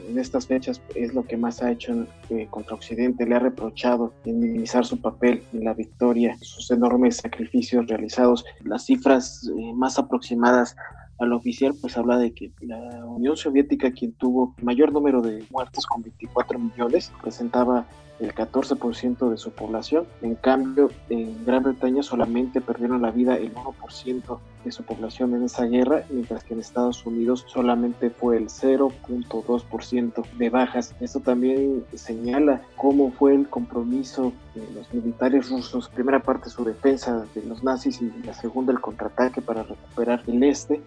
en 0.09 0.17
estas 0.17 0.47
fechas, 0.47 0.81
es 0.95 1.13
lo 1.13 1.25
que 1.25 1.37
más 1.37 1.61
ha 1.61 1.73
hecho 1.73 2.07
eh, 2.31 2.47
contra 2.49 2.77
Occidente, 2.77 3.27
le 3.27 3.35
ha 3.35 3.41
reprochado 3.41 4.13
en 4.25 4.39
minimizar 4.39 4.87
su 4.87 5.01
papel 5.01 5.43
en 5.53 5.65
la 5.65 5.75
victoria, 5.75 6.37
sus 6.41 6.71
enormes 6.71 7.17
sacrificios 7.17 7.89
realizados. 7.89 8.45
Las 8.63 8.85
cifras 8.85 9.51
eh, 9.59 9.73
más 9.75 9.99
aproximadas 9.99 10.77
al 11.19 11.33
oficial, 11.33 11.75
pues 11.81 11.97
habla 11.97 12.17
de 12.17 12.33
que 12.33 12.53
la 12.61 13.05
Unión 13.07 13.37
Soviética, 13.37 13.91
quien 13.91 14.13
tuvo 14.13 14.55
mayor 14.63 14.93
número 14.93 15.21
de 15.21 15.45
muertos 15.51 15.87
con 15.87 16.01
24 16.01 16.61
millones, 16.61 17.11
presentaba 17.21 17.87
el 18.21 18.33
14% 18.33 19.31
de 19.31 19.37
su 19.37 19.51
población. 19.51 20.07
En 20.23 20.37
cambio, 20.37 20.93
en 21.09 21.45
Gran 21.45 21.65
Bretaña 21.65 22.05
solamente 22.05 22.61
perdieron 22.61 23.03
la 23.03 23.11
vida 23.11 23.37
el 23.37 23.53
1% 23.53 24.39
de 24.65 24.73
su 24.73 24.83
población 24.83 25.35
en 25.35 25.45
esa 25.45 25.65
guerra, 25.65 26.05
mientras 26.11 26.45
que 26.45 26.55
en 26.55 26.61
Estados 26.61 27.05
Unidos 27.07 27.45
solamente 27.47 28.11
fue 28.11 28.37
el 28.37 28.49
0.2% 28.49 30.27
de 30.39 30.51
bajas. 30.51 30.95
Esto 31.01 31.21
también 31.21 31.85
señala 31.95 32.63
cómo 32.77 33.13
fue 33.13 33.35
el 33.35 33.49
compromiso 33.49 34.33
de 34.55 34.71
los 34.73 34.93
militares 34.93 35.51
rusos, 35.51 35.89
primera 35.89 36.21
parte 36.21 36.51
su 36.51 36.65
defensa 36.65 37.27
de 37.35 37.43
los 37.43 37.63
nazis 37.63 38.01
y 38.01 38.11
la 38.25 38.35
segunda 38.35 38.73
el 38.73 38.81
contraataque 38.81 39.43
para 39.43 39.63
recuperar 39.63 40.23
el 40.27 40.43
este. 40.43 40.81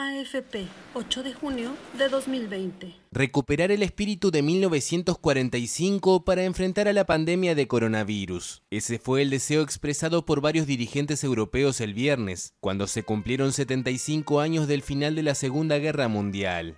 AFP, 0.00 0.66
8 0.94 1.22
de 1.22 1.34
junio 1.34 1.76
de 1.98 2.08
2020. 2.08 2.94
Recuperar 3.12 3.70
el 3.70 3.82
espíritu 3.82 4.30
de 4.30 4.40
1945 4.40 6.24
para 6.24 6.44
enfrentar 6.44 6.88
a 6.88 6.94
la 6.94 7.04
pandemia 7.04 7.54
de 7.54 7.68
coronavirus. 7.68 8.62
Ese 8.70 8.98
fue 8.98 9.20
el 9.20 9.28
deseo 9.28 9.60
expresado 9.60 10.24
por 10.24 10.40
varios 10.40 10.66
dirigentes 10.66 11.22
europeos 11.22 11.82
el 11.82 11.92
viernes, 11.92 12.54
cuando 12.60 12.86
se 12.86 13.02
cumplieron 13.02 13.52
75 13.52 14.40
años 14.40 14.66
del 14.66 14.80
final 14.80 15.14
de 15.14 15.22
la 15.22 15.34
Segunda 15.34 15.76
Guerra 15.76 16.08
Mundial. 16.08 16.76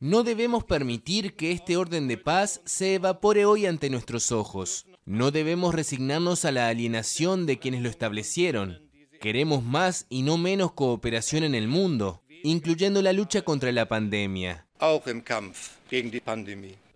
No 0.00 0.24
debemos 0.24 0.64
permitir 0.64 1.36
que 1.36 1.52
este 1.52 1.76
orden 1.76 2.08
de 2.08 2.18
paz 2.18 2.62
se 2.64 2.94
evapore 2.94 3.44
hoy 3.44 3.66
ante 3.66 3.90
nuestros 3.90 4.32
ojos. 4.32 4.86
No 5.04 5.30
debemos 5.30 5.72
resignarnos 5.72 6.44
a 6.44 6.50
la 6.50 6.66
alienación 6.66 7.46
de 7.46 7.60
quienes 7.60 7.82
lo 7.82 7.90
establecieron. 7.90 8.87
Queremos 9.20 9.64
más 9.64 10.06
y 10.08 10.22
no 10.22 10.38
menos 10.38 10.72
cooperación 10.72 11.42
en 11.42 11.56
el 11.56 11.66
mundo, 11.66 12.22
incluyendo 12.44 13.02
la 13.02 13.12
lucha 13.12 13.42
contra 13.42 13.72
la 13.72 13.88
pandemia. 13.88 14.66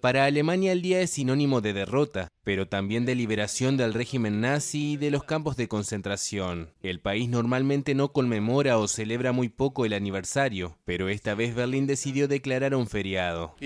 Para 0.01 0.25
Alemania 0.25 0.73
el 0.73 0.83
día 0.83 1.01
es 1.01 1.11
sinónimo 1.11 1.61
de 1.61 1.73
derrota, 1.73 2.29
pero 2.45 2.69
también 2.69 3.07
de 3.07 3.17
liberación 3.17 3.77
del 3.77 3.93
régimen 3.93 4.41
nazi 4.41 4.93
y 4.93 4.97
de 4.97 5.11
los 5.11 5.25
campos 5.25 5.57
de 5.57 5.67
concentración. 5.67 6.71
El 6.81 7.01
país 7.01 7.29
normalmente 7.29 7.95
no 7.97 8.13
conmemora 8.13 8.79
o 8.79 8.87
celebra 8.87 9.33
muy 9.33 9.49
poco 9.49 9.85
el 9.85 9.93
aniversario, 9.93 10.79
pero 10.85 11.09
esta 11.09 11.35
vez 11.35 11.57
Berlín 11.57 11.89
decidió 11.89 12.29
declarar 12.29 12.77
un 12.77 12.87
feriado. 12.87 13.57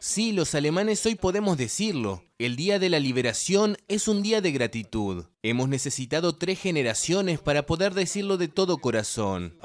Sí, 0.00 0.32
los 0.32 0.54
alemanes 0.54 1.04
hoy 1.06 1.14
podemos 1.14 1.56
decirlo. 1.56 2.24
El 2.38 2.56
Día 2.56 2.78
de 2.78 2.90
la 2.90 3.00
Liberación 3.00 3.78
es 3.88 4.06
un 4.06 4.22
día 4.22 4.42
de 4.42 4.52
gratitud. 4.52 5.24
Hemos 5.42 5.68
necesitado 5.68 6.36
tres 6.36 6.60
generaciones 6.60 7.40
para 7.40 7.64
poder 7.64 7.94
decirlo 7.94 8.36
de 8.36 8.48
todo 8.48 8.76
corazón. 8.78 9.56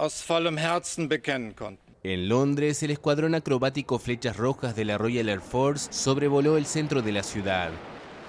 En 2.04 2.30
Londres, 2.30 2.82
el 2.84 2.92
escuadrón 2.92 3.36
acrobático 3.36 4.00
Flechas 4.00 4.38
Rojas 4.38 4.78
de 4.78 4.86
la 4.86 4.98
Royal 4.98 5.28
Air 5.28 5.42
Force 5.42 5.92
sobrevoló 5.92 6.56
el 6.56 6.66
centro 6.66 7.02
de 7.02 7.12
la 7.12 7.24
ciudad. 7.24 7.72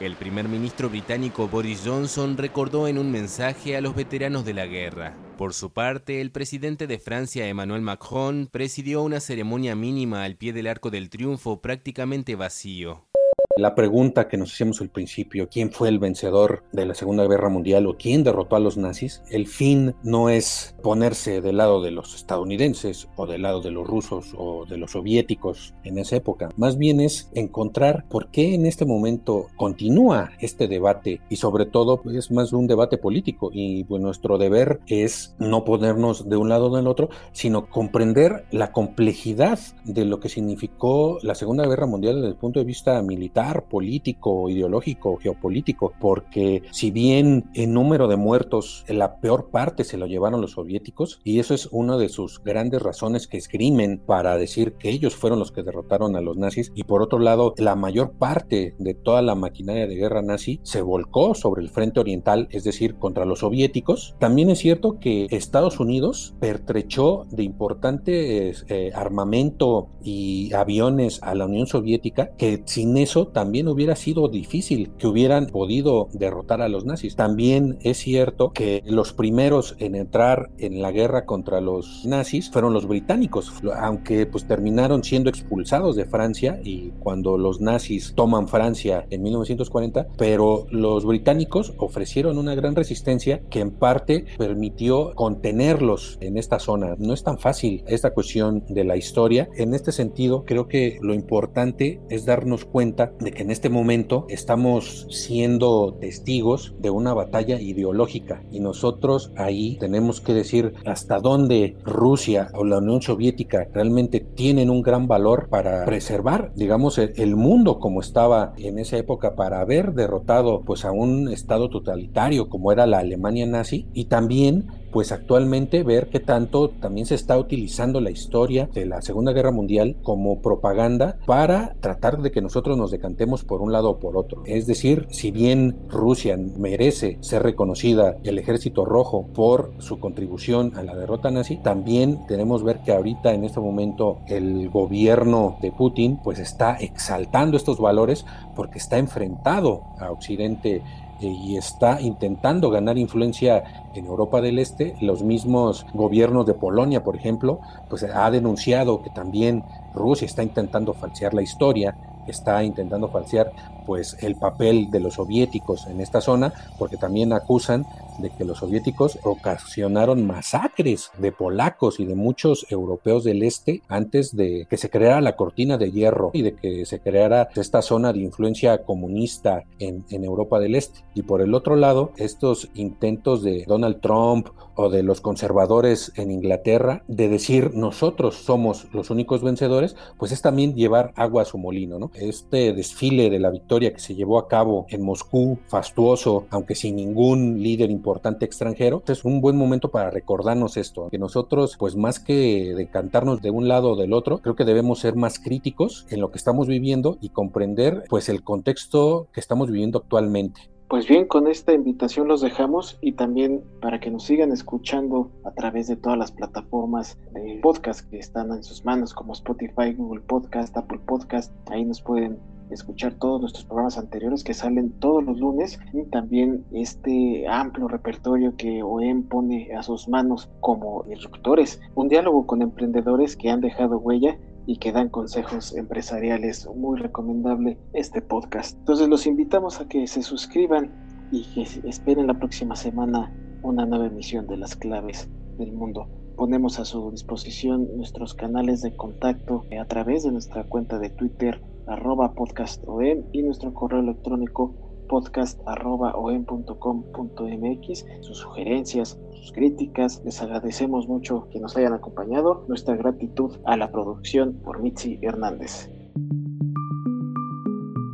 El 0.01 0.17
primer 0.17 0.49
ministro 0.49 0.91
británico 0.91 1.47
Boris 1.47 1.83
Johnson 1.85 2.37
recordó 2.37 2.89
en 2.89 2.99
un 2.99 3.13
mensaje 3.13 3.77
a 3.77 3.81
los 3.81 3.95
veteranos 3.95 4.45
de 4.45 4.55
la 4.55 4.67
guerra. 4.67 5.15
Por 5.41 5.55
su 5.55 5.73
parte, 5.73 6.21
el 6.21 6.33
presidente 6.33 6.87
de 6.87 6.99
Francia, 6.99 7.49
Emmanuel 7.49 7.81
Macron, 7.81 8.47
presidió 8.53 9.01
una 9.01 9.21
ceremonia 9.21 9.75
mínima 9.75 10.25
al 10.25 10.37
pie 10.37 10.53
del 10.53 10.67
Arco 10.67 10.91
del 10.91 11.09
Triunfo 11.09 11.63
prácticamente 11.63 12.37
vacío. 12.37 13.10
La 13.57 13.75
pregunta 13.75 14.29
que 14.29 14.37
nos 14.37 14.53
hacíamos 14.53 14.81
al 14.81 14.91
principio, 14.91 15.49
¿quién 15.51 15.73
fue 15.73 15.89
el 15.89 15.99
vencedor 15.99 16.63
de 16.71 16.87
la 16.87 16.95
Segunda 16.95 17.27
Guerra 17.27 17.49
Mundial 17.49 17.85
o 17.89 17.97
quién 17.99 18.23
derrotó 18.23 18.55
a 18.55 18.61
los 18.61 18.77
nazis? 18.77 19.25
El 19.29 19.49
fin 19.49 19.97
no 20.05 20.31
es 20.31 20.77
ponerse 20.85 21.41
del 21.41 21.57
lado 21.57 21.83
de 21.83 21.91
los 21.91 22.15
estadounidenses 22.15 23.09
o 23.17 23.27
del 23.27 23.43
lado 23.43 23.61
de 23.61 23.73
los 23.73 23.89
rusos 23.89 24.35
o 24.39 24.67
de 24.67 24.77
los 24.77 24.93
soviéticos 24.93 25.75
en 25.83 25.99
esa 25.99 26.15
época. 26.15 26.51
Más 26.57 26.79
bien 26.79 27.01
es 27.01 27.29
encontrar 27.35 28.05
por 28.09 28.29
qué 28.29 28.55
en 28.55 28.67
este 28.67 28.85
momento 28.85 29.49
continúa 29.57 30.31
este 30.39 30.69
debate 30.69 31.21
y 31.29 31.35
sobre 31.35 31.67
todo 31.67 32.01
pues, 32.01 32.15
es 32.15 32.31
más 32.31 32.53
un 32.53 32.69
debate 32.69 32.99
político 32.99 33.51
y 33.53 33.83
pues, 33.83 34.01
nuestro 34.01 34.39
deber 34.39 34.79
es 34.87 35.35
no 35.41 35.65
ponernos 35.65 36.29
de 36.29 36.37
un 36.37 36.49
lado 36.49 36.67
o 36.67 36.77
del 36.77 36.87
otro, 36.87 37.11
sino 37.33 37.69
comprender 37.69 38.45
la 38.53 38.71
complejidad 38.71 39.59
de 39.85 40.05
lo 40.05 40.21
que 40.21 40.29
significó 40.29 41.19
la 41.23 41.35
Segunda 41.35 41.67
Guerra 41.67 41.87
Mundial 41.87 42.15
desde 42.15 42.29
el 42.29 42.37
punto 42.37 42.61
de 42.61 42.65
vista 42.65 43.03
militar 43.03 43.40
político, 43.69 44.49
ideológico, 44.49 45.17
geopolítico, 45.17 45.93
porque 46.01 46.63
si 46.73 46.91
bien 46.91 47.51
en 47.55 47.73
número 47.73 48.09
de 48.09 48.17
muertos 48.17 48.85
la 48.89 49.21
peor 49.21 49.51
parte 49.51 49.85
se 49.85 49.97
lo 49.97 50.07
llevaron 50.07 50.41
los 50.41 50.53
soviéticos, 50.53 51.21
y 51.25 51.39
eso 51.39 51.55
es 51.55 51.69
una 51.71 51.97
de 51.97 52.09
sus 52.09 52.43
grandes 52.43 52.83
razones 52.83 53.27
que 53.27 53.37
esgrimen 53.37 53.99
para 53.99 54.37
decir 54.37 54.75
que 54.75 54.91
ellos 54.91 55.17
fueron 55.17 55.39
los 55.39 55.53
que 55.53 55.63
derrotaron 55.63 56.17
a 56.17 56.21
los 56.21 56.37
nazis, 56.37 56.73
y 56.75 56.85
por 56.85 57.03
otro 57.03 57.19
lado, 57.19 57.55
la 57.57 57.77
mayor 57.77 58.13
parte 58.13 58.75
de 58.79 58.95
toda 58.95 59.23
la 59.23 59.35
maquinaria 59.35 59.87
de 59.87 59.97
guerra 59.97 60.23
nazi 60.23 60.61
se 60.63 60.83
volcó 60.83 61.35
sobre 61.35 61.63
el 61.63 61.71
frente 61.71 62.01
oriental, 62.01 62.49
es 62.51 62.65
decir, 62.65 62.97
contra 62.97 63.25
los 63.25 63.41
soviéticos. 63.41 64.15
También 64.19 64.51
es 64.51 64.59
cierto 64.59 64.99
que 64.99 65.27
Estados 65.31 65.81
Unidos 65.81 66.35
pertrechó 66.41 67.27
de 67.31 67.45
importante 67.45 68.53
eh, 68.69 68.93
armamento 68.95 69.89
y 70.03 70.53
aviones 70.53 71.23
a 71.23 71.35
la 71.35 71.47
Unión 71.47 71.67
Soviética, 71.67 72.33
que 72.37 72.63
sin 72.67 72.97
eso 72.97 73.29
también 73.31 73.69
hubiera 73.69 73.97
sido 73.97 74.29
difícil 74.29 74.91
que 74.99 75.07
hubieran 75.07 75.47
podido 75.47 76.09
derrotar 76.13 76.63
a 76.63 76.69
los 76.69 76.85
nazis. 76.85 77.17
También 77.17 77.79
es 77.83 77.99
cierto 77.99 78.53
que 78.53 78.83
los 78.87 79.13
primeros 79.13 79.77
en 79.79 79.95
entrar 79.95 80.51
en 80.59 80.83
la 80.83 80.93
guerra 80.93 81.27
contra 81.27 81.61
los 81.61 82.05
nazis 82.05 82.51
fueron 82.51 82.73
los 82.73 82.87
británicos, 82.87 83.53
aunque 83.77 84.27
pues 84.27 84.47
terminaron 84.47 85.05
siendo 85.05 85.31
expulsados 85.31 85.97
de 85.97 86.07
Francia 86.07 86.61
y 86.63 86.91
cuando 86.99 87.39
los 87.39 87.61
nazis 87.61 88.15
toman 88.15 88.49
Francia 88.49 89.07
en 89.11 89.23
1940, 89.23 90.09
pero 90.17 90.67
los 90.71 91.05
británicos 91.05 91.75
ofrecieron 91.79 92.39
una 92.39 92.55
gran 92.55 92.75
resistencia 92.75 93.43
que 93.51 93.61
en 93.61 93.71
parte 93.71 94.25
permitió 94.39 95.13
contenerlos 95.15 96.19
en 96.21 96.37
esta 96.37 96.59
zona. 96.59 96.97
No 96.99 97.15
es 97.15 97.23
tan 97.23 97.39
fácil 97.39 97.85
esta 97.87 98.13
cuestión 98.13 98.65
de 98.69 98.85
la 98.85 98.97
historia. 98.97 99.49
En 99.57 99.75
este 99.75 99.93
sentido, 99.93 100.45
creo 100.45 100.69
que 100.69 100.99
lo 101.01 101.15
importante 101.15 102.01
es 102.09 102.25
darnos 102.25 102.65
cuenta 102.65 103.13
de 103.21 103.33
que 103.33 103.43
en 103.43 103.51
este 103.51 103.69
momento 103.69 104.27
estamos 104.29 105.07
siendo 105.11 105.95
testigos 106.01 106.75
de 106.79 106.91
una 106.91 107.15
batalla 107.15 107.61
ideológica 107.61 108.43
y 108.51 108.61
nosotros 108.61 109.33
ahí 109.37 109.77
tenemos 109.79 110.21
que 110.21 110.35
decir 110.35 110.75
hasta 110.85 111.19
dónde 111.19 111.77
Rusia 111.85 112.49
o 112.55 112.65
la 112.65 112.79
Unión 112.79 113.03
Soviética 113.03 113.67
realmente 113.73 114.21
tienen 114.21 114.71
un 114.71 114.83
gran 114.83 115.07
valor 115.07 115.49
para 115.49 115.85
preservar, 115.85 116.53
digamos, 116.55 116.99
el 116.99 117.37
mundo 117.37 117.79
como 117.79 118.01
estaba 118.01 118.55
en 118.57 118.79
esa 118.79 118.97
época 118.97 119.35
para 119.35 119.61
haber 119.61 119.93
derrotado 119.93 120.63
pues 120.63 120.85
a 120.85 120.93
un 120.93 121.29
estado 121.29 121.69
totalitario 121.69 122.49
como 122.49 122.73
era 122.73 122.87
la 122.87 122.99
Alemania 122.99 123.47
nazi 123.47 123.87
y 123.93 124.07
también 124.07 124.67
pues 124.93 125.13
actualmente 125.13 125.83
ver 125.83 126.09
qué 126.09 126.21
tanto 126.21 126.71
también 126.71 127.07
se 127.07 127.15
está 127.15 127.39
utilizando 127.39 128.01
la 128.01 128.11
historia 128.11 128.69
de 128.73 128.87
la 128.87 129.03
Segunda 129.03 129.33
Guerra 129.33 129.51
Mundial 129.51 129.97
como 130.03 130.41
propaganda 130.41 131.19
para 131.27 131.75
tratar 131.81 132.21
de 132.23 132.31
que 132.31 132.41
nosotros 132.41 132.77
nos 132.77 132.91
decantemos 132.91 133.45
por 133.45 133.61
un 133.61 133.73
lado 133.73 133.91
o 133.91 133.99
por 133.99 134.17
otro. 134.17 134.43
Es 134.47 134.67
decir, 134.67 135.07
si 135.11 135.31
bien 135.31 135.77
Rusia 135.89 136.37
merece 136.37 137.19
ser 137.21 137.43
reconocida 137.43 138.17
el 138.25 138.39
ejército 138.39 138.85
rojo 138.85 139.27
por 139.35 139.73
su 139.79 139.99
contribución 139.99 140.73
a 140.77 140.83
la 140.83 140.97
derrota 140.97 141.31
nazi, 141.31 141.57
también 141.57 142.27
tenemos 142.27 142.63
ver 142.63 142.81
que 142.81 142.93
ahorita 142.93 143.33
en 143.33 143.45
este 143.45 143.61
momento 143.61 144.19
el 144.27 144.69
gobierno 144.71 145.59
de 145.63 145.73
Putin 145.73 146.19
pues 146.23 146.39
está 146.39 146.75
exaltando 146.77 147.57
estos 147.57 147.79
valores 147.79 148.25
porque 148.55 148.79
está 148.79 148.99
enfrentado 148.99 149.83
a 149.99 150.11
Occidente 150.11 150.83
y 151.21 151.57
está 151.57 152.01
intentando 152.01 152.71
ganar 152.71 152.99
influencia 152.99 153.89
en 153.95 154.07
Europa 154.07 154.41
del 154.41 154.59
Este. 154.59 154.95
Los 155.01 155.23
mismos 155.23 155.87
gobiernos 155.93 156.47
de 156.47 156.55
Polonia, 156.55 157.05
por 157.05 157.17
ejemplo, 157.17 157.61
pues 157.89 158.05
ha 158.05 158.31
denunciado 158.31 159.03
que 159.03 159.11
también 159.11 159.65
Rusia 159.95 160.27
está 160.27 160.43
intentando 160.43 160.95
falsear 160.95 161.35
la 161.35 161.43
historia, 161.43 161.97
está 162.27 162.63
intentando 162.65 163.09
falsear 163.09 163.53
pues 163.87 164.17
el 164.21 164.37
papel 164.37 164.91
de 164.91 165.01
los 165.01 165.15
soviéticos 165.15 165.87
en 165.87 166.01
esta 166.01 166.21
zona, 166.21 166.53
porque 166.79 166.97
también 166.97 167.33
acusan 167.33 167.87
de 168.19 168.31
que 168.31 168.45
los 168.45 168.59
soviéticos 168.59 169.19
ocasionaron 169.23 170.27
masacres 170.27 171.11
de 171.19 171.33
polacos 171.33 172.01
y 172.01 172.05
de 172.05 172.15
muchos 172.15 172.67
europeos 172.71 173.25
del 173.25 173.43
este 173.43 173.83
antes 173.89 174.37
de 174.37 174.67
que 174.69 174.77
se 174.77 174.91
creara 174.91 175.21
la 175.21 175.37
cortina 175.37 175.79
de 175.79 175.91
hierro 175.91 176.31
y 176.33 176.43
de 176.43 176.55
que 176.55 176.85
se 176.87 177.01
creara 177.01 177.49
esta 177.57 177.83
zona 177.83 178.13
de 178.13 178.21
influencia 178.21 178.85
comunista 178.85 179.65
en, 179.79 180.05
Europa 180.11 180.59
del 180.59 180.75
Este. 180.75 181.01
Y 181.15 181.23
por 181.23 181.41
el 181.41 181.55
otro 181.55 181.77
lado, 181.77 182.13
estos 182.17 182.69
intentos 182.75 183.43
de 183.43 183.65
Donald 183.67 184.01
Trump 184.01 184.49
o 184.75 184.91
de 184.91 185.03
los 185.03 185.21
conservadores 185.21 186.13
en 186.17 186.31
Inglaterra 186.31 187.03
de 187.09 187.29
decir 187.29 187.75
nosotros 187.75 188.37
somos 188.37 188.87
los 188.93 189.11
únicos 189.11 189.43
vencedores, 189.43 189.97
pues 190.19 190.33
es 190.33 190.43
también 190.43 190.75
llevar 190.75 191.13
agua 191.17 191.43
a 191.43 191.47
su 191.47 191.59
molino, 191.59 191.99
¿no? 191.99 192.11
Este 192.15 192.73
desfile 192.73 193.31
de 193.31 193.39
la 193.39 193.51
victoria 193.51 193.70
victoria 193.71 193.93
que 193.93 194.01
se 194.01 194.17
llevó 194.17 194.41
a 194.41 194.49
cabo 194.49 194.87
en 194.89 195.01
Moscú, 195.01 195.57
fastuoso, 195.69 196.47
aunque 196.51 196.75
sin 196.75 196.97
ningún 196.97 197.63
líder 197.63 197.89
importante 197.89 198.45
extranjero, 198.45 199.01
es 199.07 199.25
un 199.25 199.41
buen 199.41 199.57
momento 199.57 199.93
para 199.93 200.11
recordarnos 200.11 200.77
esto, 200.77 201.09
que 201.09 201.19
nosotros, 201.19 201.77
pues 201.79 201.95
más 201.95 202.19
que 202.19 202.75
decantarnos 202.77 203.41
de 203.43 203.51
un 203.51 203.69
lado 203.69 203.93
o 203.93 203.97
del 203.97 204.13
otro, 204.13 204.39
creo 204.39 204.57
que 204.57 204.65
debemos 204.65 204.99
ser 204.99 205.15
más 205.15 205.39
críticos 205.39 206.05
en 206.11 206.21
lo 206.21 206.33
que 206.33 206.39
estamos 206.39 206.67
viviendo 206.67 207.17
y 207.21 207.29
comprender 207.29 208.03
pues 208.09 208.29
el 208.29 208.43
contexto 208.43 209.29
que 209.33 209.39
estamos 209.39 209.71
viviendo 209.71 209.99
actualmente. 209.99 210.63
Pues 210.89 211.07
bien, 211.07 211.29
con 211.29 211.47
esta 211.47 211.73
invitación 211.73 212.27
los 212.27 212.41
dejamos 212.41 212.99
y 213.01 213.13
también 213.13 213.63
para 213.81 214.01
que 214.01 214.11
nos 214.11 214.25
sigan 214.25 214.51
escuchando 214.51 215.31
a 215.45 215.53
través 215.53 215.87
de 215.87 215.95
todas 215.95 216.19
las 216.19 216.33
plataformas 216.33 217.17
de 217.33 217.61
podcast 217.63 218.01
que 218.11 218.19
están 218.19 218.51
en 218.51 218.65
sus 218.65 218.85
manos, 218.85 219.15
como 219.15 219.33
Spotify, 219.33 219.93
Google 219.97 220.23
Podcast, 220.23 220.77
Apple 220.77 220.99
Podcast. 221.07 221.55
Ahí 221.71 221.85
nos 221.85 222.03
pueden 222.03 222.41
escuchar 222.71 223.15
todos 223.15 223.41
nuestros 223.41 223.65
programas 223.65 223.99
anteriores 223.99 224.45
que 224.45 224.55
salen 224.55 224.93
todos 224.99 225.25
los 225.25 225.39
lunes 225.39 225.79
y 225.93 226.05
también 226.05 226.65
este 226.73 227.47
amplio 227.49 227.89
repertorio 227.89 228.57
que 228.57 228.83
OEM 228.83 229.25
pone 229.25 229.73
a 229.75 229.83
sus 229.83 230.09
manos 230.09 230.51
como 230.61 231.05
instructores. 231.09 231.81
Un 231.95 232.09
diálogo 232.09 232.47
con 232.47 232.63
emprendedores 232.63 233.37
que 233.37 233.51
han 233.51 233.61
dejado 233.61 233.99
huella 233.99 234.39
y 234.67 234.79
que 234.79 234.93
dan 234.93 235.09
consejos 235.09 235.75
empresariales. 235.75 236.69
Muy 236.75 236.99
recomendable 236.99 237.79
este 237.93 238.23
podcast. 238.23 238.79
Entonces 238.79 239.09
los 239.09 239.27
invitamos 239.27 239.81
a 239.81 239.89
que 239.89 240.07
se 240.07 240.23
suscriban 240.23 240.91
y 241.33 241.45
que 241.55 241.63
esperen 241.89 242.27
la 242.27 242.35
próxima 242.35 242.77
semana 242.77 243.33
una 243.63 243.87
nueva 243.87 244.07
emisión 244.07 244.47
de 244.47 244.57
las 244.57 244.77
claves 244.77 245.29
del 245.59 245.73
mundo. 245.73 246.09
Ponemos 246.37 246.79
a 246.79 246.85
su 246.85 247.11
disposición 247.11 247.89
nuestros 247.97 248.35
canales 248.35 248.81
de 248.81 248.97
contacto 248.97 249.65
a 249.79 249.85
través 249.85 250.23
de 250.23 250.33
nuestra 250.33 250.65
cuenta 250.65 250.99
de 250.99 251.11
Twitter 251.11 251.61
arroba 251.87 252.33
podcastom 252.35 253.25
y 253.33 253.43
nuestro 253.43 253.75
correo 253.75 254.01
electrónico 254.01 254.75
podcast.om.com.mx. 255.09 258.07
Sus 258.21 258.39
sugerencias, 258.39 259.19
sus 259.33 259.53
críticas, 259.53 260.23
les 260.25 260.41
agradecemos 260.41 261.09
mucho 261.09 261.49
que 261.51 261.61
nos 261.61 261.77
hayan 261.77 261.93
acompañado. 261.93 262.65
Nuestra 262.69 262.97
gratitud 262.97 263.59
a 263.67 263.77
la 263.77 263.91
producción 263.91 264.55
por 264.65 264.81
Mitzi 264.81 265.19
Hernández. 265.23 265.91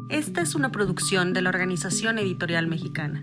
Esta 0.09 0.41
es 0.41 0.55
una 0.55 0.71
producción 0.71 1.35
de 1.35 1.43
la 1.43 1.51
Organización 1.51 2.19
Editorial 2.19 2.69
Mexicana. 2.69 3.23